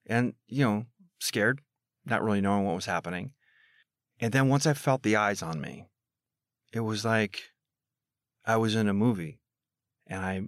and 0.07 0.35
you 0.49 0.65
know, 0.65 0.87
scared, 1.21 1.61
not 2.05 2.23
really 2.23 2.41
knowing 2.41 2.65
what 2.65 2.75
was 2.75 2.87
happening. 2.87 3.33
And 4.21 4.33
then 4.33 4.49
once 4.49 4.67
I 4.67 4.75
felt 4.75 5.03
the 5.03 5.17
eyes 5.17 5.43
on 5.43 5.61
me, 5.61 5.87
it 6.75 6.81
was 6.81 7.05
like 7.05 7.43
I 8.45 8.57
was 8.57 8.75
in 8.75 8.89
a 8.89 8.95
movie, 8.95 9.41
and 10.07 10.21
I, 10.21 10.43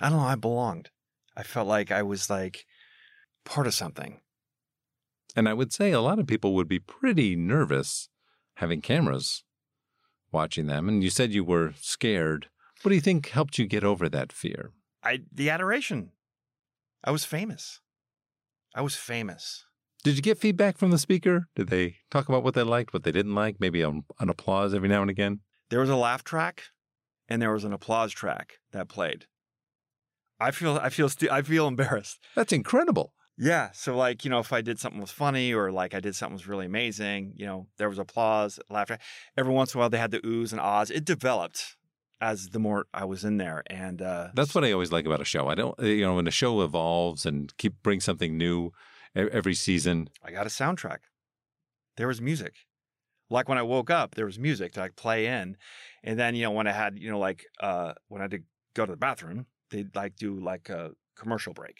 I 0.00 0.08
don't 0.08 0.18
know, 0.18 0.24
I 0.24 0.36
belonged. 0.36 0.90
I 1.36 1.42
felt 1.42 1.68
like 1.68 1.90
I 1.90 2.02
was 2.02 2.30
like 2.30 2.64
part 3.44 3.66
of 3.66 3.74
something. 3.74 4.20
And 5.36 5.48
I 5.48 5.54
would 5.54 5.72
say 5.72 5.92
a 5.92 6.00
lot 6.00 6.18
of 6.18 6.26
people 6.26 6.54
would 6.54 6.68
be 6.68 6.78
pretty 6.78 7.36
nervous 7.36 8.08
having 8.54 8.80
cameras 8.80 9.44
watching 10.32 10.66
them. 10.66 10.88
And 10.88 11.02
you 11.02 11.10
said 11.10 11.32
you 11.32 11.44
were 11.44 11.74
scared. 11.80 12.48
What 12.82 12.90
do 12.90 12.94
you 12.94 13.00
think 13.00 13.28
helped 13.28 13.58
you 13.58 13.66
get 13.66 13.84
over 13.84 14.08
that 14.08 14.32
fear? 14.32 14.72
I 15.02 15.20
the 15.32 15.50
adoration. 15.50 16.10
I 17.04 17.10
was 17.10 17.24
famous. 17.24 17.80
I 18.74 18.82
was 18.82 18.96
famous. 18.96 19.64
Did 20.04 20.16
you 20.16 20.22
get 20.22 20.38
feedback 20.38 20.78
from 20.78 20.90
the 20.90 20.98
speaker? 20.98 21.48
Did 21.56 21.68
they 21.68 21.96
talk 22.10 22.28
about 22.28 22.44
what 22.44 22.54
they 22.54 22.62
liked, 22.62 22.92
what 22.92 23.02
they 23.02 23.12
didn't 23.12 23.34
like? 23.34 23.56
Maybe 23.58 23.82
an, 23.82 24.04
an 24.20 24.28
applause 24.28 24.72
every 24.72 24.88
now 24.88 25.02
and 25.02 25.10
again? 25.10 25.40
There 25.70 25.80
was 25.80 25.90
a 25.90 25.96
laugh 25.96 26.24
track, 26.24 26.64
and 27.28 27.42
there 27.42 27.52
was 27.52 27.64
an 27.64 27.72
applause 27.72 28.12
track 28.12 28.54
that 28.72 28.88
played. 28.88 29.26
I 30.40 30.52
feel 30.52 30.78
I 30.80 30.88
feel 30.88 31.10
I 31.30 31.42
feel 31.42 31.66
embarrassed. 31.66 32.20
That's 32.36 32.52
incredible. 32.52 33.12
Yeah. 33.36 33.70
So 33.72 33.96
like 33.96 34.24
you 34.24 34.30
know 34.30 34.38
if 34.38 34.52
I 34.52 34.60
did 34.60 34.78
something 34.78 35.00
was 35.00 35.10
funny 35.10 35.52
or 35.52 35.70
like 35.72 35.94
I 35.94 36.00
did 36.00 36.14
something 36.14 36.34
was 36.34 36.46
really 36.46 36.66
amazing, 36.66 37.34
you 37.36 37.46
know 37.46 37.66
there 37.76 37.88
was 37.88 37.98
applause, 37.98 38.60
laughter. 38.70 38.98
Every 39.36 39.52
once 39.52 39.74
in 39.74 39.78
a 39.78 39.80
while 39.80 39.90
they 39.90 39.98
had 39.98 40.12
the 40.12 40.20
oohs 40.20 40.52
and 40.52 40.60
ahs. 40.60 40.90
It 40.90 41.04
developed 41.04 41.76
as 42.20 42.48
the 42.48 42.58
more 42.58 42.86
I 42.92 43.04
was 43.04 43.24
in 43.24 43.36
there, 43.36 43.62
and 43.68 44.02
uh, 44.02 44.28
That's 44.34 44.54
what 44.54 44.64
I 44.64 44.72
always 44.72 44.90
like 44.90 45.06
about 45.06 45.20
a 45.20 45.24
show. 45.24 45.46
I 45.46 45.54
don't, 45.54 45.78
you 45.80 46.02
know, 46.02 46.16
when 46.16 46.26
a 46.26 46.32
show 46.32 46.62
evolves 46.62 47.24
and 47.24 47.56
keep 47.58 47.74
bring 47.82 48.00
something 48.00 48.36
new 48.36 48.72
every 49.18 49.54
season. 49.54 50.08
I 50.22 50.30
got 50.30 50.46
a 50.46 50.50
soundtrack. 50.50 50.98
There 51.96 52.08
was 52.08 52.20
music. 52.20 52.54
Like 53.30 53.48
when 53.48 53.58
I 53.58 53.62
woke 53.62 53.90
up, 53.90 54.14
there 54.14 54.24
was 54.24 54.38
music 54.38 54.72
to 54.72 54.80
like 54.80 54.96
play 54.96 55.26
in. 55.26 55.56
And 56.02 56.18
then, 56.18 56.34
you 56.34 56.44
know, 56.44 56.50
when 56.50 56.66
I 56.66 56.72
had, 56.72 56.98
you 56.98 57.10
know, 57.10 57.18
like 57.18 57.44
uh 57.60 57.94
when 58.08 58.20
I 58.20 58.24
had 58.24 58.30
to 58.32 58.42
go 58.74 58.86
to 58.86 58.92
the 58.92 58.96
bathroom, 58.96 59.46
they'd 59.70 59.94
like 59.94 60.16
do 60.16 60.38
like 60.38 60.68
a 60.68 60.92
commercial 61.16 61.52
break. 61.52 61.78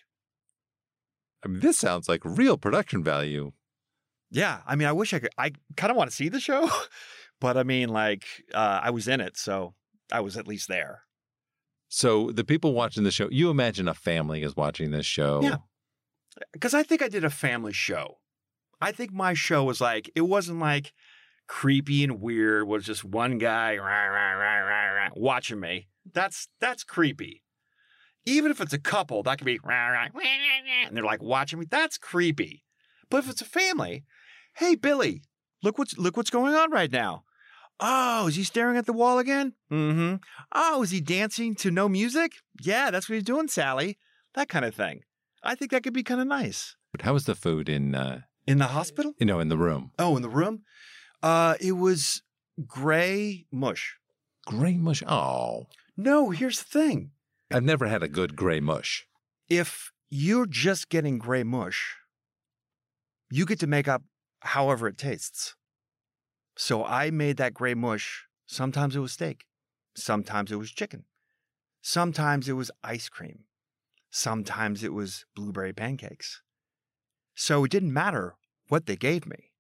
I 1.45 1.49
mean, 1.49 1.61
this 1.61 1.79
sounds 1.79 2.09
like 2.09 2.21
real 2.25 2.59
production 2.59 3.05
value. 3.05 3.53
Yeah, 4.31 4.61
I 4.67 4.77
mean, 4.77 4.89
I 4.89 4.93
wish 4.93 5.15
I 5.15 5.21
could. 5.21 5.31
I 5.39 5.53
kind 5.77 5.91
of 5.91 5.97
want 5.97 6.11
to 6.11 6.17
see 6.17 6.29
the 6.29 6.41
show, 6.41 6.69
but 7.41 7.57
I 7.57 7.63
mean, 7.63 7.89
like, 7.89 8.25
uh, 8.53 8.81
I 8.83 8.91
was 8.91 9.09
in 9.09 9.21
it, 9.21 9.39
so 9.39 9.75
I 10.13 10.21
was 10.21 10.37
at 10.37 10.47
least 10.47 10.69
there. 10.69 11.03
So 11.89 12.31
the 12.33 12.45
people 12.45 12.75
watching 12.75 13.05
the 13.05 13.11
show, 13.11 13.29
you 13.31 13.49
imagine 13.49 13.89
a 13.89 13.95
family 13.95 14.43
is 14.43 14.55
watching 14.55 14.91
this 14.91 15.07
show. 15.07 15.41
Yeah. 15.43 15.57
Because 16.53 16.75
I 16.75 16.83
think 16.83 17.03
I 17.03 17.09
did 17.09 17.25
a 17.25 17.31
family 17.31 17.73
show. 17.73 18.19
I 18.81 18.93
think 18.93 19.13
my 19.13 19.35
show 19.35 19.65
was 19.65 19.81
like 19.81 20.11
it 20.15 20.23
wasn't 20.23 20.61
like 20.61 20.93
creepy 21.47 22.05
and 22.05 22.21
weird. 22.21 22.69
Was 22.69 22.85
just 22.85 23.05
one 23.05 23.39
guy 23.39 23.77
rah, 23.77 24.07
rah, 24.07 24.33
rah, 24.33 25.09
watching 25.17 25.61
me. 25.61 25.89
That's 26.13 26.49
that's 26.61 26.85
creepy. 26.85 27.43
Even 28.25 28.51
if 28.51 28.61
it's 28.61 28.73
a 28.73 28.79
couple, 28.79 29.23
that 29.23 29.39
could 29.39 29.47
be 29.47 29.59
and 29.65 30.97
they're 30.97 31.05
like 31.05 31.23
watching 31.23 31.59
me. 31.59 31.67
That's 31.69 31.99
creepy. 31.99 32.63
But 33.11 33.25
if 33.25 33.31
it's 33.31 33.41
a 33.41 33.47
family, 33.47 34.05
hey 34.57 34.75
Billy, 34.75 35.23
look 35.63 35.79
what's 35.79 35.97
look 35.99 36.17
what's 36.17 36.31
going 36.31 36.55
on 36.55 36.71
right 36.71 36.93
now. 36.93 37.25
Oh, 37.81 38.27
is 38.27 38.35
he 38.35 38.43
staring 38.45 38.77
at 38.77 38.87
the 38.87 38.93
wall 38.93 39.19
again? 39.19 39.55
Mm-hmm. 39.71 40.17
Oh, 40.53 40.83
is 40.83 40.91
he 40.91 41.01
dancing 41.01 41.55
to 41.57 41.71
no 41.71 41.89
music? 41.89 42.33
Yeah, 42.61 42.91
that's 42.91 43.09
what 43.09 43.15
he's 43.15 43.23
doing, 43.23 43.47
Sally. 43.49 43.99
That 44.35 44.49
kind 44.49 44.65
of 44.65 44.75
thing. 44.75 45.03
I 45.43 45.55
think 45.55 45.71
that 45.71 45.83
could 45.83 45.93
be 45.93 46.03
kind 46.03 46.21
of 46.21 46.27
nice. 46.27 46.77
But 46.93 47.03
how 47.03 47.13
was 47.13 47.25
the 47.25 47.35
food 47.35 47.69
in, 47.69 47.95
uh, 47.95 48.23
In 48.47 48.59
the 48.59 48.67
hospital? 48.69 49.15
you 49.19 49.27
know, 49.27 49.41
in 49.41 49.49
the 49.49 49.59
room? 49.59 49.93
Oh, 49.99 50.17
in 50.17 50.23
the 50.23 50.29
room? 50.29 50.63
Uh, 51.23 51.55
it 51.61 51.73
was 51.73 52.23
gray 52.67 53.47
mush. 53.53 53.97
Gray 54.47 54.77
mush. 54.77 55.03
Oh, 55.07 55.67
No, 55.97 56.31
here's 56.31 56.59
the 56.63 56.69
thing. 56.69 57.11
I've 57.53 57.65
never 57.65 57.87
had 57.87 58.03
a 58.03 58.09
good 58.09 58.37
gray 58.37 58.61
mush. 58.61 59.07
If 59.49 59.93
you're 60.11 60.47
just 60.47 60.89
getting 60.89 61.19
gray 61.19 61.43
mush, 61.43 61.97
you 63.31 63.45
get 63.47 63.59
to 63.61 63.67
make 63.67 63.89
up 63.89 64.03
however 64.41 64.89
it 64.89 64.97
tastes. 64.99 65.55
So 66.57 66.85
I 66.85 67.11
made 67.11 67.37
that 67.37 67.55
gray 67.55 67.75
mush. 67.75 68.25
Sometimes 68.47 68.97
it 68.97 69.01
was 69.01 69.13
steak. 69.13 69.45
Sometimes 69.97 70.51
it 70.53 70.57
was 70.57 70.71
chicken. 70.71 71.05
Sometimes 71.83 72.49
it 72.49 72.55
was 72.55 72.71
ice 72.83 73.09
cream. 73.09 73.45
Sometimes 74.11 74.83
it 74.83 74.93
was 74.93 75.25
blueberry 75.35 75.73
pancakes. 75.73 76.43
So 77.35 77.65
it 77.65 77.71
didn't 77.71 77.93
matter 77.93 78.37
what 78.69 78.87
they 78.87 78.97
gave 78.97 79.27
me. 79.27 79.53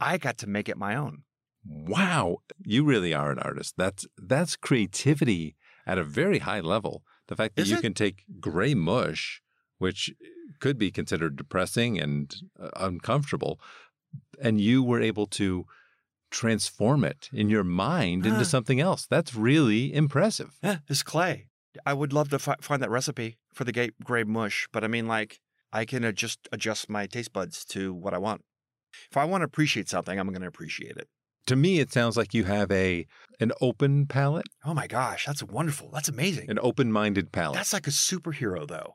I 0.00 0.18
got 0.18 0.38
to 0.38 0.46
make 0.46 0.68
it 0.68 0.76
my 0.76 0.94
own. 0.94 1.22
Wow, 1.68 2.38
you 2.64 2.84
really 2.84 3.12
are 3.12 3.32
an 3.32 3.38
artist. 3.38 3.74
That's 3.76 4.06
that's 4.16 4.56
creativity 4.56 5.56
at 5.86 5.98
a 5.98 6.04
very 6.04 6.38
high 6.38 6.60
level. 6.60 7.02
The 7.28 7.36
fact 7.36 7.56
that 7.56 7.62
Is 7.62 7.70
you 7.70 7.78
it? 7.78 7.82
can 7.82 7.94
take 7.94 8.24
gray 8.40 8.74
mush, 8.74 9.42
which 9.78 10.14
could 10.60 10.78
be 10.78 10.90
considered 10.90 11.36
depressing 11.36 11.98
and 11.98 12.34
uh, 12.60 12.70
uncomfortable, 12.76 13.58
and 14.40 14.60
you 14.60 14.82
were 14.82 15.00
able 15.00 15.26
to 15.26 15.66
transform 16.30 17.04
it 17.04 17.28
in 17.32 17.50
your 17.50 17.64
mind 17.64 18.26
into 18.26 18.44
something 18.44 18.80
else. 18.80 19.06
That's 19.06 19.34
really 19.34 19.92
impressive. 19.92 20.58
Eh, 20.62 20.76
it's 20.88 21.02
clay. 21.02 21.48
I 21.84 21.92
would 21.92 22.12
love 22.12 22.28
to 22.30 22.38
fi- 22.38 22.56
find 22.60 22.82
that 22.82 22.90
recipe 22.90 23.38
for 23.52 23.64
the 23.64 23.72
ga- 23.72 23.90
gray 24.02 24.24
mush, 24.24 24.68
but 24.72 24.84
I 24.84 24.88
mean, 24.88 25.06
like, 25.06 25.40
I 25.72 25.84
can 25.84 26.04
uh, 26.04 26.12
just 26.12 26.48
adjust 26.52 26.88
my 26.88 27.06
taste 27.06 27.32
buds 27.32 27.64
to 27.66 27.92
what 27.92 28.14
I 28.14 28.18
want. 28.18 28.42
If 29.10 29.16
I 29.16 29.24
want 29.24 29.42
to 29.42 29.46
appreciate 29.46 29.88
something, 29.88 30.18
I'm 30.18 30.28
going 30.28 30.40
to 30.40 30.46
appreciate 30.48 30.96
it. 30.96 31.08
To 31.48 31.56
me, 31.56 31.78
it 31.78 31.92
sounds 31.92 32.16
like 32.16 32.34
you 32.34 32.44
have 32.44 32.70
a 32.72 33.06
an 33.38 33.52
open 33.60 34.06
palate, 34.06 34.46
Oh 34.64 34.74
my 34.74 34.86
gosh, 34.86 35.26
that's 35.26 35.42
wonderful. 35.42 35.90
That's 35.92 36.08
amazing. 36.08 36.50
an 36.50 36.58
open-minded 36.60 37.30
palate. 37.30 37.56
That's 37.56 37.72
like 37.72 37.86
a 37.86 37.90
superhero, 37.90 38.66
though, 38.66 38.94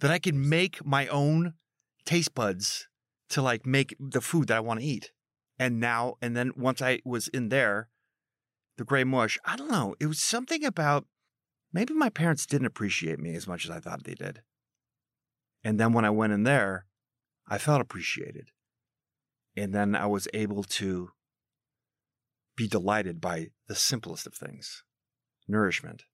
that 0.00 0.10
I 0.10 0.18
can 0.18 0.48
make 0.48 0.84
my 0.84 1.06
own 1.08 1.54
taste 2.04 2.34
buds 2.34 2.88
to 3.30 3.42
like 3.42 3.66
make 3.66 3.94
the 4.00 4.20
food 4.20 4.48
that 4.48 4.56
I 4.56 4.60
want 4.60 4.80
to 4.80 4.86
eat. 4.86 5.12
And 5.58 5.78
now, 5.78 6.14
and 6.22 6.36
then 6.36 6.52
once 6.56 6.80
I 6.80 7.00
was 7.04 7.28
in 7.28 7.48
there, 7.48 7.90
the 8.76 8.84
gray 8.84 9.04
mush, 9.04 9.38
I 9.44 9.56
don't 9.56 9.70
know, 9.70 9.94
it 10.00 10.06
was 10.06 10.20
something 10.20 10.64
about 10.64 11.04
maybe 11.72 11.94
my 11.94 12.08
parents 12.08 12.46
didn't 12.46 12.66
appreciate 12.66 13.18
me 13.18 13.34
as 13.34 13.46
much 13.46 13.64
as 13.64 13.70
I 13.70 13.80
thought 13.80 14.04
they 14.04 14.14
did. 14.14 14.42
And 15.64 15.78
then 15.78 15.92
when 15.92 16.04
I 16.04 16.10
went 16.10 16.32
in 16.32 16.44
there, 16.44 16.86
I 17.48 17.58
felt 17.58 17.80
appreciated. 17.80 18.50
And 19.56 19.74
then 19.74 19.94
I 19.94 20.06
was 20.06 20.28
able 20.32 20.62
to 20.62 21.10
be 22.56 22.68
delighted 22.68 23.20
by 23.20 23.48
the 23.66 23.74
simplest 23.74 24.26
of 24.26 24.34
things 24.34 24.82
nourishment. 25.46 26.04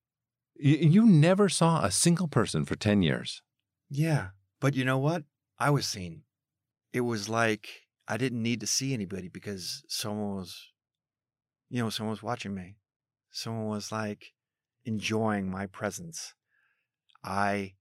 you, 0.57 1.05
never 1.05 1.49
saw 1.49 1.85
a 1.85 1.91
single 1.91 2.29
person 2.29 2.65
for 2.65 2.77
10 2.77 3.03
years. 3.03 3.43
Yeah. 3.91 4.29
But 4.61 4.75
you 4.75 4.85
know 4.85 4.99
what? 4.99 5.25
I 5.59 5.71
was 5.71 5.87
seen. 5.87 6.23
It 6.93 7.01
was 7.01 7.29
like 7.29 7.69
I 8.07 8.17
didn't 8.17 8.43
need 8.43 8.61
to 8.61 8.67
see 8.67 8.95
anybody 8.95 9.29
because 9.29 9.83
someone 9.89 10.37
was, 10.37 10.71
you 11.71 11.83
know, 11.83 11.91
someone 11.91 12.13
was 12.13 12.23
watching 12.23 12.55
me. 12.55 12.77
Someone 13.31 13.67
was 13.67 13.91
like 13.91 14.34
enjoying 14.85 15.50
my 15.50 15.67
presence. 15.67 16.35
I 17.23 17.75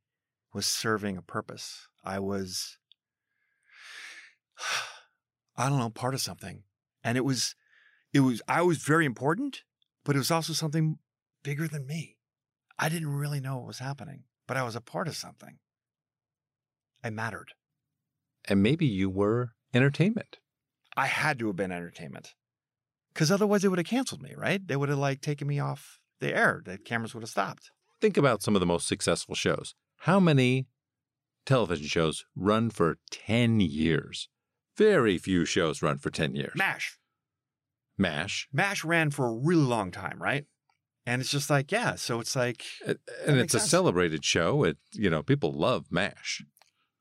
was 0.54 0.66
serving 0.66 1.18
a 1.18 1.22
purpose. 1.22 1.88
I 2.04 2.20
was, 2.20 2.78
I 5.58 5.70
don't 5.70 5.80
know, 5.80 5.90
part 5.90 6.14
of 6.14 6.22
something. 6.22 6.64
And 7.04 7.18
it 7.18 7.26
was, 7.26 7.56
it 8.14 8.22
was, 8.22 8.42
I 8.48 8.62
was 8.62 8.78
very 8.78 9.06
important, 9.06 9.64
but 10.06 10.16
it 10.16 10.20
was 10.20 10.32
also 10.32 10.54
something 10.54 10.98
bigger 11.44 11.68
than 11.68 11.86
me. 11.86 12.18
I 12.80 12.90
didn't 12.90 13.16
really 13.16 13.40
know 13.40 13.58
what 13.58 13.68
was 13.68 13.80
happening, 13.80 14.24
but 14.48 14.58
I 14.58 14.64
was 14.64 14.76
a 14.76 14.82
part 14.82 15.08
of 15.08 15.16
something. 15.16 15.60
I 17.04 17.10
mattered. 17.10 17.54
And 18.46 18.64
maybe 18.64 18.86
you 18.86 19.10
were 19.10 19.54
entertainment. 19.74 20.38
I 20.96 21.08
had 21.08 21.40
to 21.40 21.48
have 21.48 21.56
been 21.56 21.72
entertainment. 21.72 22.34
Because 23.14 23.32
otherwise 23.32 23.62
they 23.62 23.68
would 23.68 23.80
have 23.80 23.88
canceled 23.88 24.22
me, 24.22 24.34
right? 24.36 24.66
They 24.66 24.76
would 24.76 24.90
have 24.90 24.98
like 24.98 25.22
taken 25.22 25.48
me 25.48 25.60
off 25.60 26.00
the 26.24 26.36
air. 26.36 26.62
The 26.66 26.78
cameras 26.78 27.14
would 27.14 27.22
have 27.24 27.30
stopped. 27.30 27.72
Think 28.02 28.18
about 28.18 28.42
some 28.42 28.56
of 28.56 28.60
the 28.60 28.66
most 28.66 28.88
successful 28.88 29.36
shows. 29.36 29.76
How 30.02 30.20
many 30.20 30.66
television 31.46 31.88
shows 31.88 32.26
run 32.36 32.70
for 32.70 32.98
10 33.12 33.60
years? 33.60 34.28
Very 34.78 35.18
few 35.18 35.46
shows 35.46 35.82
run 35.82 35.98
for 36.00 36.10
10 36.10 36.36
years. 36.36 36.54
MASH. 36.56 36.98
MASH. 37.98 38.48
MASH 38.52 38.84
ran 38.84 39.12
for 39.12 39.28
a 39.28 39.34
really 39.34 39.62
long 39.64 39.92
time, 39.92 40.22
right? 40.22 40.46
And 41.06 41.22
it's 41.22 41.30
just 41.32 41.50
like, 41.50 41.72
yeah. 41.72 41.96
So 41.96 42.20
it's 42.20 42.36
like, 42.36 42.64
And 42.86 42.98
it's 43.40 43.54
a 43.54 43.60
sense. 43.60 43.70
celebrated 43.70 44.24
show. 44.26 44.64
It, 44.64 44.78
you 44.94 45.10
know, 45.10 45.22
people 45.22 45.52
love 45.54 45.92
MASH. 45.92 46.44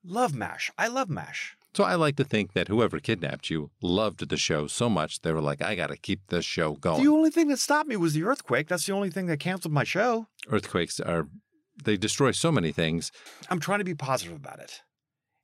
love 0.05 0.35
MASH. 0.35 0.71
I 0.76 0.88
love 0.88 1.09
MASH. 1.09 1.57
So 1.75 1.85
I 1.85 1.95
like 1.95 2.17
to 2.17 2.25
think 2.25 2.52
that 2.52 2.69
whoever 2.69 2.99
kidnapped 3.00 3.49
you 3.49 3.71
loved 3.81 4.29
the 4.29 4.37
show 4.37 4.67
so 4.67 4.91
much 4.91 5.23
they 5.23 5.33
were 5.33 5.41
like, 5.41 5.62
I 5.62 5.75
got 5.75 5.88
to 5.88 5.97
keep 5.97 6.26
this 6.29 6.45
show 6.45 6.75
going. 6.75 7.02
The 7.02 7.11
only 7.11 7.31
thing 7.31 7.49
that 7.49 7.59
stopped 7.59 7.88
me 7.88 7.97
was 7.97 8.12
the 8.12 8.25
earthquake. 8.25 8.69
That's 8.69 8.87
the 8.87 8.93
only 8.93 9.11
thing 9.11 9.26
that 9.26 9.41
canceled 9.41 9.73
my 9.73 9.85
show. 9.85 10.26
Earthquakes 10.50 11.00
are, 11.00 11.29
they 11.83 11.97
destroy 11.97 12.33
so 12.33 12.52
many 12.52 12.73
things. 12.73 13.11
I'm 13.49 13.59
trying 13.61 13.79
to 13.79 13.85
be 13.85 13.95
positive 13.95 14.37
about 14.37 14.59
it. 14.61 14.83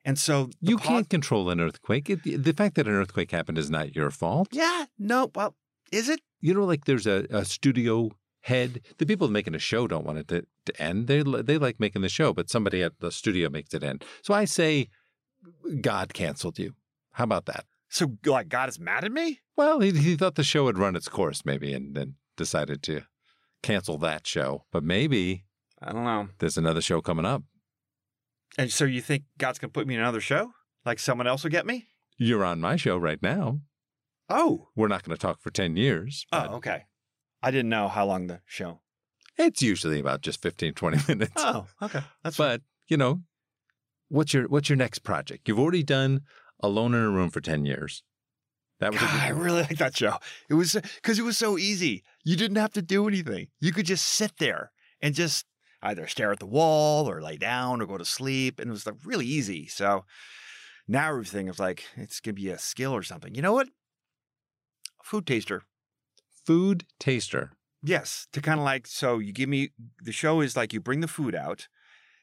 And 0.05 0.19
so 0.19 0.51
You 0.61 0.77
can't 0.77 1.09
control 1.09 1.51
an 1.51 1.61
earthquake. 1.61 2.09
It, 2.09 2.23
the 2.25 2.53
fact 2.53 2.77
that 2.77 2.87
an 2.87 2.95
earthquake 2.95 3.31
happened 3.31 3.59
is 3.59 3.71
not 3.71 3.97
your 3.97 4.11
fault. 4.11 4.49
Yeah, 4.53 4.87
no, 4.99 5.31
well, 5.35 5.55
is 5.93 6.09
it? 6.09 6.21
You 6.41 6.55
know, 6.55 6.65
like 6.65 6.85
there's 6.85 7.07
a, 7.07 7.27
a 7.31 7.45
studio 7.45 8.11
head. 8.43 8.81
The 8.99 9.07
people 9.07 9.29
making 9.29 9.55
a 9.55 9.59
show 9.59 9.87
don't 9.87 10.07
want 10.07 10.19
it 10.19 10.29
to, 10.29 10.47
to 10.67 10.83
end. 10.83 11.09
They 11.09 11.23
they 11.23 11.59
like 11.59 11.81
making 11.81 12.03
the 12.03 12.09
show, 12.09 12.33
but 12.33 12.49
somebody 12.49 12.83
at 12.83 13.01
the 13.01 13.11
studio 13.11 13.51
makes 13.51 13.75
it 13.75 13.83
end. 13.83 14.05
So 14.23 14.35
I 14.35 14.45
say, 14.45 14.89
God 15.81 16.14
canceled 16.14 16.59
you. 16.59 16.75
How 17.12 17.25
about 17.25 17.47
that? 17.47 17.64
So 17.88 18.17
like 18.26 18.49
God 18.49 18.69
is 18.69 18.78
mad 18.78 19.05
at 19.05 19.12
me? 19.12 19.40
Well, 19.57 19.81
he, 19.81 19.93
he 19.93 20.17
thought 20.17 20.35
the 20.35 20.45
show 20.45 20.67
had 20.67 20.78
run 20.78 20.97
its 20.97 21.09
course, 21.09 21.45
maybe, 21.45 21.73
and 21.73 21.95
then 21.95 22.14
decided 22.37 22.83
to 22.85 23.02
cancel 23.62 23.99
that 23.99 24.26
show. 24.26 24.64
But 24.71 24.85
maybe 24.85 25.45
I 25.81 25.93
don't 25.93 26.05
know. 26.05 26.28
there's 26.38 26.59
another 26.59 26.81
show 26.81 27.00
coming 27.00 27.25
up. 27.25 27.43
And 28.57 28.71
so 28.71 28.85
you 28.85 29.00
think 29.00 29.25
God's 29.38 29.59
gonna 29.59 29.71
put 29.71 29.87
me 29.87 29.95
in 29.95 30.00
another 30.00 30.21
show? 30.21 30.52
Like 30.85 30.99
someone 30.99 31.26
else 31.26 31.43
will 31.43 31.50
get 31.50 31.67
me? 31.67 31.87
You're 32.19 32.45
on 32.45 32.61
my 32.61 32.76
show 32.76 32.97
right 32.97 33.23
now. 33.23 33.61
Oh. 34.28 34.69
We're 34.76 34.88
not 34.88 35.02
going 35.02 35.17
to 35.17 35.21
talk 35.21 35.40
for 35.40 35.50
10 35.50 35.76
years. 35.76 36.26
Oh, 36.33 36.57
okay. 36.57 36.85
I 37.43 37.50
didn't 37.50 37.71
know 37.71 37.88
how 37.88 38.07
long 38.07 38.26
the 38.26 38.40
show. 38.45 38.81
It's 39.37 39.62
usually 39.62 40.00
about 40.00 40.21
just 40.21 40.43
15, 40.43 40.75
20 40.75 40.99
minutes. 41.09 41.33
Oh, 41.37 41.67
okay. 41.81 42.00
That's 42.25 42.37
fine. 42.37 42.49
But 42.49 42.62
you 42.88 42.97
know, 42.97 43.21
what's 44.09 44.35
your 44.35 44.49
what's 44.49 44.69
your 44.69 44.77
next 44.77 45.00
project? 45.00 45.49
You've 45.49 45.59
already 45.59 45.83
done 45.83 46.23
Alone 46.61 46.95
in 46.95 47.03
a 47.03 47.11
Room 47.11 47.31
for 47.31 47.41
ten 47.41 47.65
years. 47.65 48.03
That 48.81 48.93
was 48.93 49.00
God, 49.00 49.21
I 49.21 49.31
really 49.31 49.62
like 49.62 49.79
that 49.79 49.97
show. 49.97 50.19
It 50.49 50.55
was 50.55 50.77
because 50.97 51.19
it 51.19 51.25
was 51.25 51.37
so 51.37 51.59
easy. 51.59 52.05
You 52.25 52.37
didn't 52.37 52.59
have 52.59 52.73
to 52.73 52.83
do 52.83 53.09
anything. 53.09 53.49
You 53.61 53.73
could 53.73 53.87
just 53.87 54.07
sit 54.07 54.33
there 54.38 54.71
and 55.03 55.15
just 55.15 55.47
either 55.83 56.07
stare 56.07 56.33
at 56.33 56.38
the 56.38 56.47
wall 56.47 57.09
or 57.09 57.21
lay 57.21 57.37
down 57.37 57.81
or 57.81 57.87
go 57.87 57.99
to 57.99 58.05
sleep, 58.05 58.61
and 58.61 58.69
it 58.69 58.73
was 58.73 58.87
like 58.87 58.95
really 59.05 59.27
easy. 59.27 59.67
So 59.67 60.05
now 60.87 61.09
everything 61.11 61.49
is 61.49 61.59
like 61.59 61.85
it's 61.97 62.21
gonna 62.21 62.35
be 62.35 62.50
a 62.50 62.59
skill 62.59 62.95
or 62.95 63.03
something. 63.03 63.35
You 63.35 63.43
know 63.43 63.53
what? 63.53 63.69
Food 65.03 65.27
taster. 65.27 65.62
food 66.47 66.85
taster. 66.99 67.53
Yes, 67.83 68.27
to 68.33 68.41
kind 68.41 68.59
of 68.59 68.65
like 68.65 68.87
so 68.87 69.19
you 69.19 69.33
give 69.33 69.49
me 69.49 69.71
the 70.03 70.12
show 70.12 70.41
is 70.41 70.57
like 70.57 70.73
you 70.73 70.81
bring 70.81 71.00
the 71.00 71.09
food 71.09 71.35
out, 71.35 71.69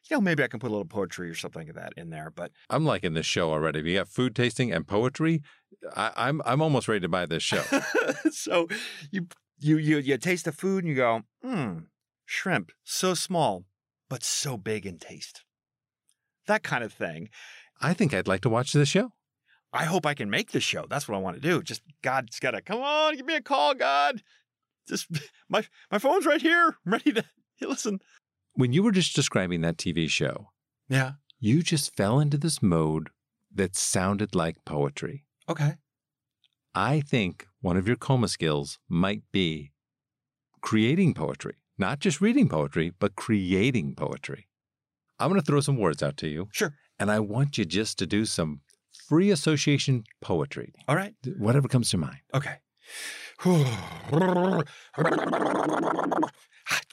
you 0.10 0.18
know, 0.18 0.22
maybe 0.22 0.44
I 0.44 0.48
can 0.48 0.60
put 0.60 0.68
a 0.68 0.72
little 0.72 0.86
poetry 0.86 1.30
or 1.30 1.36
something 1.36 1.68
like 1.68 1.76
that 1.76 1.94
in 1.98 2.10
there. 2.10 2.32
But 2.34 2.52
I'm 2.70 2.86
liking 2.86 3.14
this 3.14 3.26
show 3.26 3.52
already. 3.52 3.82
We 3.82 3.96
got 3.96 4.08
food 4.08 4.36
tasting 4.36 4.72
and 4.72 4.88
poetry. 4.88 5.42
I, 5.96 6.12
I'm 6.16 6.42
I'm 6.46 6.62
almost 6.62 6.88
ready 6.88 7.02
to 7.02 7.10
buy 7.10 7.26
this 7.26 7.44
show. 7.44 7.64
so 8.32 8.68
you 9.12 9.28
you 9.60 9.78
you 9.78 9.98
you 9.98 10.18
taste 10.18 10.46
the 10.46 10.52
food 10.52 10.84
and 10.84 10.90
you 10.90 10.96
go, 10.96 11.22
hmm, 11.44 11.80
shrimp, 12.26 12.72
so 12.84 13.14
small, 13.14 13.66
but 14.10 14.24
so 14.24 14.58
big 14.58 14.86
in 14.86 14.98
taste. 15.00 15.44
That 16.48 16.64
kind 16.64 16.84
of 16.84 16.94
thing. 16.94 17.30
I 17.82 17.94
think 17.94 18.14
I'd 18.14 18.28
like 18.28 18.42
to 18.42 18.50
watch 18.50 18.74
this 18.74 18.90
show. 18.90 19.12
I 19.74 19.84
hope 19.84 20.06
I 20.06 20.14
can 20.14 20.30
make 20.30 20.52
this 20.52 20.64
show. 20.64 20.86
That's 20.90 21.08
what 21.08 21.16
I 21.16 21.22
want 21.22 21.36
to 21.36 21.42
do. 21.42 21.62
Just 21.62 21.82
God's 22.02 22.40
gotta 22.40 22.62
come 22.62 22.82
on, 22.82 23.16
give 23.18 23.26
me 23.26 23.36
a 23.36 23.42
call, 23.42 23.74
God. 23.74 24.22
Just 24.88 25.08
my 25.50 25.66
my 25.92 25.98
phone's 25.98 26.26
right 26.26 26.42
here. 26.42 26.76
I'm 26.86 26.92
ready 26.92 27.12
to 27.14 27.24
listen. 27.62 28.00
When 28.56 28.74
you 28.74 28.84
were 28.84 28.92
just 28.92 29.16
describing 29.16 29.62
that 29.62 29.78
TV 29.78 30.10
show, 30.10 30.52
Yeah. 30.88 31.14
you 31.40 31.62
just 31.62 31.96
fell 31.96 32.20
into 32.20 32.38
this 32.38 32.62
mode 32.62 33.10
that 33.54 33.76
sounded 33.76 34.36
like 34.36 34.64
poetry. 34.66 35.26
Okay. 35.50 35.76
I 36.74 37.02
think 37.02 37.48
one 37.62 37.78
of 37.78 37.88
your 37.88 37.96
coma 37.98 38.28
skills 38.28 38.80
might 38.90 39.24
be 39.32 39.72
creating 40.62 41.14
poetry, 41.14 41.56
not 41.78 42.00
just 42.00 42.22
reading 42.22 42.50
poetry, 42.50 42.92
but 42.98 43.16
creating 43.16 43.96
poetry. 43.96 44.48
I'm 45.20 45.30
going 45.30 45.40
to 45.40 45.46
throw 45.46 45.62
some 45.62 45.78
words 45.78 46.04
out 46.04 46.18
to 46.18 46.28
you, 46.28 46.50
Sure. 46.52 46.74
and 47.00 47.10
I 47.12 47.20
want 47.20 47.58
you 47.58 47.66
just 47.66 47.98
to 48.00 48.06
do 48.06 48.26
some 48.26 48.62
free 49.08 49.30
association 49.32 50.04
poetry, 50.22 50.74
All 50.88 50.96
right. 50.96 51.14
whatever 51.38 51.68
comes 51.68 51.90
to 51.92 51.98
mind. 51.98 52.20
Okay. 52.34 52.58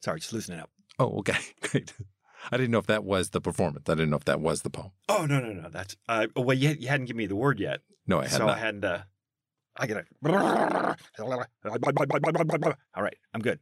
Sorry, 0.00 0.20
just 0.20 0.32
loosening 0.32 0.60
up. 0.60 0.70
Oh, 0.98 1.18
okay, 1.18 1.38
great. 1.60 1.92
I 2.50 2.56
didn't 2.56 2.70
know 2.70 2.78
if 2.78 2.86
that 2.86 3.04
was 3.04 3.30
the 3.30 3.40
performance. 3.40 3.88
I 3.88 3.94
didn't 3.94 4.10
know 4.10 4.16
if 4.16 4.24
that 4.24 4.40
was 4.40 4.62
the 4.62 4.70
poem. 4.70 4.92
Oh 5.08 5.26
no 5.26 5.40
no 5.40 5.52
no! 5.52 5.68
That's 5.68 5.96
uh, 6.08 6.26
well, 6.34 6.56
you, 6.56 6.70
you 6.70 6.88
hadn't 6.88 7.06
given 7.06 7.18
me 7.18 7.26
the 7.26 7.36
word 7.36 7.60
yet, 7.60 7.80
No, 8.06 8.18
I 8.20 8.22
had 8.22 8.32
so 8.32 8.46
not. 8.46 8.56
I 8.56 8.58
hadn't. 8.58 8.84
Uh, 8.84 9.02
I 9.76 9.86
gotta. 9.86 10.04
All 12.94 13.02
right, 13.02 13.16
I'm 13.34 13.40
good. 13.40 13.60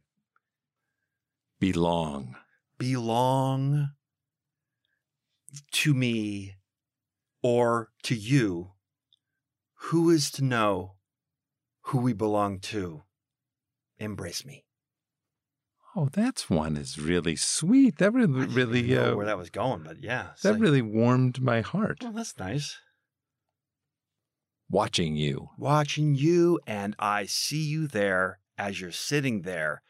Belong. 1.59 2.35
Belong 2.77 3.89
to 5.71 5.93
me 5.93 6.55
or 7.43 7.89
to 8.03 8.15
you. 8.15 8.71
Who 9.83 10.09
is 10.09 10.31
to 10.31 10.43
know 10.43 10.95
who 11.81 11.99
we 11.99 12.13
belong 12.13 12.59
to? 12.59 13.03
Embrace 13.97 14.45
me. 14.45 14.65
Oh, 15.99 16.07
that's 16.13 16.49
one 16.49 16.77
is 16.77 16.97
really 16.97 17.35
sweet. 17.35 17.97
That 17.97 18.11
really, 18.11 18.45
really, 18.45 18.97
uh, 18.97 19.15
where 19.15 19.25
that 19.25 19.37
was 19.37 19.49
going, 19.49 19.83
but 19.83 20.01
yeah, 20.01 20.29
that 20.43 20.53
like- 20.53 20.61
really 20.61 20.81
warmed 20.81 21.41
my 21.41 21.59
heart. 21.59 21.97
Well, 22.01 22.13
that's 22.13 22.39
nice. 22.39 22.77
Watching 24.69 25.17
you. 25.17 25.49
watching 25.57 26.15
you, 26.15 26.57
and 26.65 26.95
I 26.99 27.25
see 27.25 27.61
you 27.63 27.85
there 27.85 28.39
as 28.57 28.79
you're 28.79 28.93
sitting 28.93 29.41
there 29.41 29.81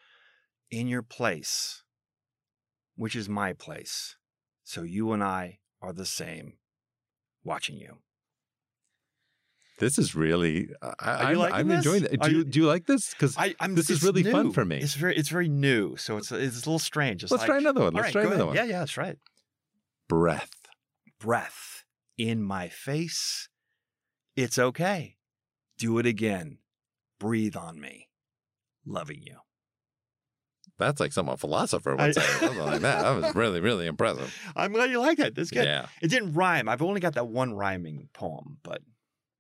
in 0.72 0.88
your 0.88 1.04
place, 1.04 1.84
which 2.96 3.16
is 3.16 3.30
my 3.30 3.54
place. 3.54 4.16
So 4.64 4.82
you 4.82 5.12
and 5.12 5.24
I 5.24 5.60
are 5.80 5.94
the 5.94 6.08
same, 6.08 6.54
watching 7.44 7.78
you. 7.78 8.00
This 9.80 9.98
is 9.98 10.14
really. 10.14 10.70
I, 10.82 11.32
I'm, 11.32 11.38
liking 11.38 11.56
I'm 11.56 11.68
this? 11.70 11.78
enjoying 11.78 12.04
it. 12.04 12.22
Do 12.22 12.32
you, 12.32 12.38
you- 12.40 12.44
do 12.44 12.60
you 12.60 12.66
like 12.68 12.86
this? 12.86 13.12
Because 13.12 13.36
This 13.70 13.90
is 13.90 14.04
really 14.04 14.24
fun 14.24 14.52
for 14.52 14.66
me. 14.66 14.78
It's 14.78 14.94
very, 14.96 15.16
it's 15.16 15.30
very 15.30 15.48
new, 15.50 15.96
so 15.96 16.18
it's 16.18 16.32
it's 16.32 16.56
a 16.58 16.60
little 16.60 16.80
strange. 16.80 17.24
It's 17.24 17.32
let's 17.32 17.42
like, 17.42 17.48
try 17.50 17.58
another 17.58 17.82
one. 17.82 17.94
Let's 17.94 18.06
right, 18.08 18.12
try 18.12 18.22
another 18.24 18.36
ahead. 18.36 18.48
one. 18.48 18.56
Yeah, 18.56 18.64
yeah, 18.66 18.80
that's 18.80 18.98
right. 18.98 19.18
Breath. 20.08 20.52
Breath 21.20 21.86
in 22.18 22.44
my 22.44 22.68
face. 22.68 23.48
It's 24.36 24.60
okay. 24.60 25.16
Do 25.78 25.98
it 25.98 26.06
again. 26.06 26.58
Breathe 27.20 27.56
on 27.56 27.80
me. 27.80 28.10
Loving 28.86 29.22
you. 29.22 29.38
That's 30.78 31.00
like 31.02 31.12
something 31.12 31.34
a 31.34 31.38
philosopher 31.38 31.96
would 31.96 32.16
say. 32.16 32.22
Something 32.22 32.60
like 32.60 32.82
that. 32.82 33.02
That 33.04 33.22
was 33.22 33.36
really, 33.36 33.60
really 33.60 33.86
impressive. 33.86 34.34
I'm 34.56 34.72
glad 34.72 34.90
you 34.90 35.00
like 35.00 35.18
that. 35.18 35.36
That's 35.36 35.52
good. 35.52 35.66
Yeah. 35.66 35.88
It 36.02 36.08
didn't 36.08 36.34
rhyme. 36.34 36.70
I've 36.70 36.82
only 36.82 37.02
got 37.02 37.16
that 37.16 37.28
one 37.28 37.54
rhyming 37.54 38.08
poem, 38.14 38.58
but 38.64 38.82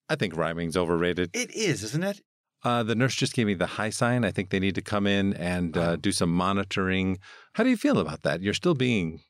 I 0.09 0.15
think 0.15 0.35
rhyming's 0.35 0.75
overrated. 0.75 1.29
it 1.33 1.51
is, 1.53 1.83
isn't 1.83 2.03
it? 2.03 2.21
Uh, 2.63 2.83
the 2.83 2.95
nurse 2.95 3.15
just 3.15 3.33
gave 3.33 3.47
me 3.47 3.53
the 3.53 3.65
high 3.65 3.89
sign. 3.91 4.25
I 4.25 4.31
think 4.31 4.49
they 4.49 4.59
need 4.59 4.75
to 4.75 4.81
come 4.81 5.07
in 5.07 5.33
and 5.35 5.77
uh, 5.77 5.95
do 5.95 6.11
some 6.11 6.33
monitoring. 6.33 7.19
How 7.53 7.63
do 7.63 7.69
you 7.69 7.77
feel 7.77 7.99
about 7.99 8.23
that? 8.23 8.41
You're 8.41 8.53
still 8.53 8.73
being 8.73 9.21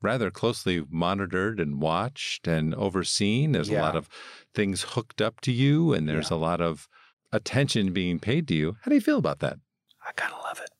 rather 0.00 0.30
closely 0.30 0.84
monitored 0.88 1.60
and 1.60 1.82
watched 1.82 2.46
and 2.48 2.74
overseen. 2.74 3.52
There's 3.52 3.68
a 3.68 3.74
lot 3.78 3.96
of 3.96 4.08
things 4.54 4.82
hooked 4.90 5.20
up 5.20 5.40
to 5.42 5.52
you, 5.52 5.92
and 5.92 6.08
there's 6.08 6.30
Yeah. 6.30 6.36
a 6.36 6.38
lot 6.38 6.60
of 6.62 6.88
attention 7.32 7.92
being 7.92 8.18
paid 8.20 8.48
to 8.48 8.54
you. 8.54 8.76
How 8.82 8.88
do 8.90 8.94
you 8.94 9.00
feel 9.02 9.18
about 9.18 9.40
that? 9.40 9.58
I 10.06 10.12
kind 10.12 10.32
of 10.32 10.40
love 10.44 10.60
it 10.60 10.70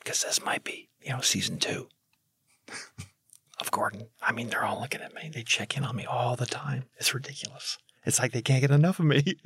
because 0.00 0.22
this 0.22 0.42
might 0.42 0.64
be, 0.64 0.88
you 1.00 1.10
know, 1.10 1.20
season 1.20 1.58
two 1.58 1.88
of 3.60 3.70
Gordon. 3.70 4.08
I 4.22 4.32
mean, 4.32 4.48
they're 4.48 4.64
all 4.64 4.80
looking 4.80 5.00
at 5.00 5.14
me. 5.14 5.30
They 5.32 5.42
check 5.42 5.76
in 5.76 5.84
on 5.84 5.94
me 5.96 6.06
all 6.06 6.34
the 6.34 6.46
time. 6.46 6.84
It's 6.98 7.14
ridiculous. 7.14 7.78
It's 8.04 8.18
like 8.18 8.32
they 8.32 8.42
can't 8.42 8.60
get 8.60 8.70
enough 8.70 8.98
of 8.98 9.06
me. 9.06 9.36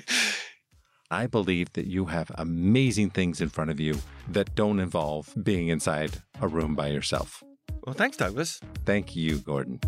I 1.11 1.27
believe 1.27 1.73
that 1.75 1.87
you 1.87 2.07
have 2.07 2.31
amazing 2.37 3.11
things 3.11 3.41
in 3.41 3.49
front 3.49 3.71
of 3.71 3.79
you 3.79 3.99
that 4.29 4.55
don't 4.55 4.81
involve 4.81 5.33
being 5.43 5.69
inside 5.69 6.23
a 6.41 6.49
room 6.49 6.75
by 6.75 6.89
yourself. 6.89 7.43
well, 7.85 7.95
thanks, 7.95 8.17
Douglas. 8.17 8.61
Thank 8.85 9.15
you, 9.15 9.39
Gordon. 9.39 9.81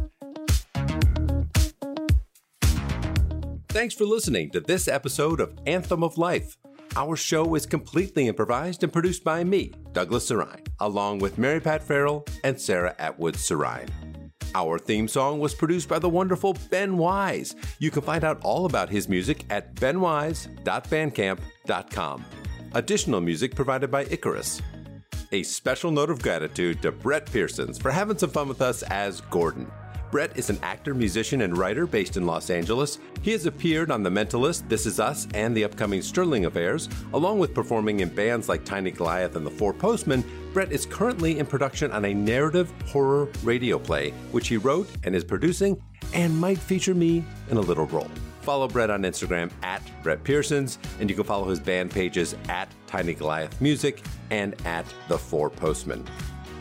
Thanks 3.68 3.94
for 3.94 4.05
listening 4.05 4.50
to 4.50 4.61
this 4.61 4.88
episode 4.88 5.40
of 5.40 5.52
Anthem 5.66 6.02
of 6.02 6.16
Life. 6.16 6.57
Our 6.96 7.14
show 7.14 7.55
is 7.55 7.66
completely 7.66 8.26
improvised 8.26 8.83
and 8.83 8.92
produced 8.92 9.22
by 9.22 9.44
me, 9.44 9.72
Douglas 9.92 10.31
Sarine, 10.31 10.66
along 10.81 11.18
with 11.18 11.37
Mary 11.37 11.61
Pat 11.61 11.83
Farrell 11.83 12.24
and 12.42 12.59
Sarah 12.59 12.94
Atwood 12.98 13.35
Sarine. 13.35 13.90
Our 14.56 14.78
theme 14.78 15.06
song 15.06 15.38
was 15.38 15.54
produced 15.54 15.86
by 15.86 15.98
the 15.98 16.08
wonderful 16.08 16.56
Ben 16.70 16.96
Wise. 16.96 17.54
You 17.78 17.90
can 17.90 18.00
find 18.00 18.24
out 18.24 18.40
all 18.42 18.64
about 18.64 18.88
his 18.88 19.06
music 19.06 19.44
at 19.50 19.74
benwise.bandcamp.com. 19.74 22.24
Additional 22.72 23.20
music 23.20 23.54
provided 23.54 23.90
by 23.90 24.06
Icarus. 24.06 24.62
A 25.32 25.42
special 25.42 25.90
note 25.90 26.08
of 26.08 26.22
gratitude 26.22 26.80
to 26.80 26.90
Brett 26.90 27.30
Pearsons 27.30 27.78
for 27.78 27.90
having 27.90 28.16
some 28.16 28.30
fun 28.30 28.48
with 28.48 28.62
us 28.62 28.82
as 28.84 29.20
Gordon. 29.20 29.70
Brett 30.10 30.36
is 30.36 30.50
an 30.50 30.58
actor, 30.62 30.94
musician, 30.94 31.42
and 31.42 31.56
writer 31.56 31.86
based 31.86 32.16
in 32.16 32.26
Los 32.26 32.50
Angeles. 32.50 32.98
He 33.22 33.32
has 33.32 33.46
appeared 33.46 33.90
on 33.90 34.02
The 34.02 34.10
Mentalist, 34.10 34.68
This 34.68 34.86
Is 34.86 35.00
Us, 35.00 35.26
and 35.34 35.56
the 35.56 35.64
upcoming 35.64 36.00
Sterling 36.00 36.44
Affairs, 36.44 36.88
along 37.12 37.38
with 37.38 37.54
performing 37.54 38.00
in 38.00 38.08
bands 38.08 38.48
like 38.48 38.64
Tiny 38.64 38.90
Goliath 38.90 39.36
and 39.36 39.44
The 39.44 39.50
Four 39.50 39.72
Postmen. 39.72 40.24
Brett 40.52 40.72
is 40.72 40.86
currently 40.86 41.38
in 41.38 41.46
production 41.46 41.90
on 41.90 42.04
a 42.04 42.14
narrative 42.14 42.72
horror 42.86 43.28
radio 43.42 43.78
play, 43.78 44.10
which 44.30 44.48
he 44.48 44.56
wrote 44.56 44.88
and 45.04 45.14
is 45.14 45.24
producing, 45.24 45.80
and 46.14 46.36
might 46.38 46.58
feature 46.58 46.94
me 46.94 47.24
in 47.50 47.56
a 47.56 47.60
little 47.60 47.86
role. 47.86 48.10
Follow 48.42 48.68
Brett 48.68 48.90
on 48.90 49.02
Instagram 49.02 49.50
at 49.64 49.82
Brett 50.04 50.22
Pearsons, 50.22 50.78
and 51.00 51.10
you 51.10 51.16
can 51.16 51.24
follow 51.24 51.48
his 51.48 51.58
band 51.58 51.90
pages 51.90 52.36
at 52.48 52.68
Tiny 52.86 53.12
Goliath 53.12 53.60
Music 53.60 54.02
and 54.30 54.54
at 54.64 54.86
The 55.08 55.18
Four 55.18 55.50
Postmen. 55.50 56.06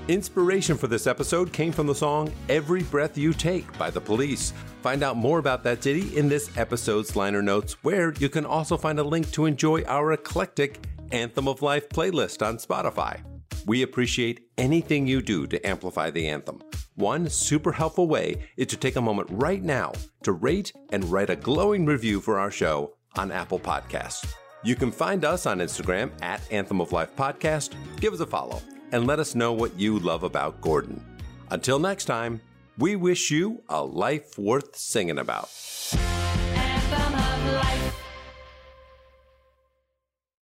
Inspiration 0.08 0.78
for 0.78 0.86
this 0.86 1.08
episode 1.08 1.52
came 1.52 1.72
from 1.72 1.88
the 1.88 1.96
song 1.96 2.32
Every 2.48 2.84
Breath 2.84 3.18
You 3.18 3.34
Take 3.34 3.76
by 3.80 3.90
the 3.90 4.00
Police. 4.00 4.54
Find 4.84 5.02
out 5.02 5.18
more 5.18 5.40
about 5.40 5.64
that 5.64 5.82
ditty 5.82 6.16
in 6.16 6.30
this 6.30 6.56
episode's 6.58 7.16
liner 7.16 7.42
notes, 7.42 7.84
where 7.84 8.14
you 8.20 8.30
can 8.30 8.46
also 8.46 8.78
find 8.78 9.00
a 9.00 9.04
link 9.04 9.32
to 9.32 9.48
enjoy 9.48 9.82
our 9.86 10.14
eclectic 10.14 10.86
Anthem 11.12 11.48
of 11.48 11.64
Life 11.64 11.90
playlist 11.90 12.46
on 12.46 12.58
Spotify. 12.58 13.20
We 13.66 13.82
appreciate 13.82 14.48
anything 14.60 15.08
you 15.08 15.24
do 15.24 15.48
to 15.48 15.68
amplify 15.68 16.12
the 16.12 16.28
anthem. 16.28 16.62
One 16.94 17.28
super 17.28 17.72
helpful 17.72 18.08
way 18.08 18.44
is 18.58 18.68
to 18.68 18.78
take 18.78 18.98
a 18.98 19.02
moment 19.02 19.30
right 19.32 19.64
now 19.64 19.94
to 20.22 20.34
rate 20.34 20.72
and 20.92 21.04
write 21.06 21.32
a 21.32 21.36
glowing 21.36 21.84
review 21.88 22.22
for 22.22 22.38
our 22.38 22.52
show 22.52 22.94
on 23.16 23.32
Apple 23.32 23.60
Podcasts. 23.60 24.32
You 24.64 24.76
can 24.76 24.92
find 24.92 25.26
us 25.26 25.48
on 25.48 25.58
Instagram 25.58 26.12
at 26.22 26.42
Anthem 26.52 26.80
of 26.80 26.92
Life 26.92 27.16
Podcast. 27.16 27.74
Give 28.00 28.14
us 28.14 28.20
a 28.20 28.28
follow 28.28 28.62
and 28.92 29.08
let 29.08 29.20
us 29.20 29.36
know 29.36 29.54
what 29.54 29.80
you 29.80 30.00
love 30.00 30.24
about 30.24 30.62
Gordon. 30.62 31.04
Until 31.52 31.80
next 31.80 32.06
time, 32.06 32.42
we 32.78 32.96
wish 32.96 33.32
you 33.32 33.64
a 33.70 33.84
life 33.84 34.38
worth 34.38 34.76
singing 34.76 35.18
about. 35.20 35.50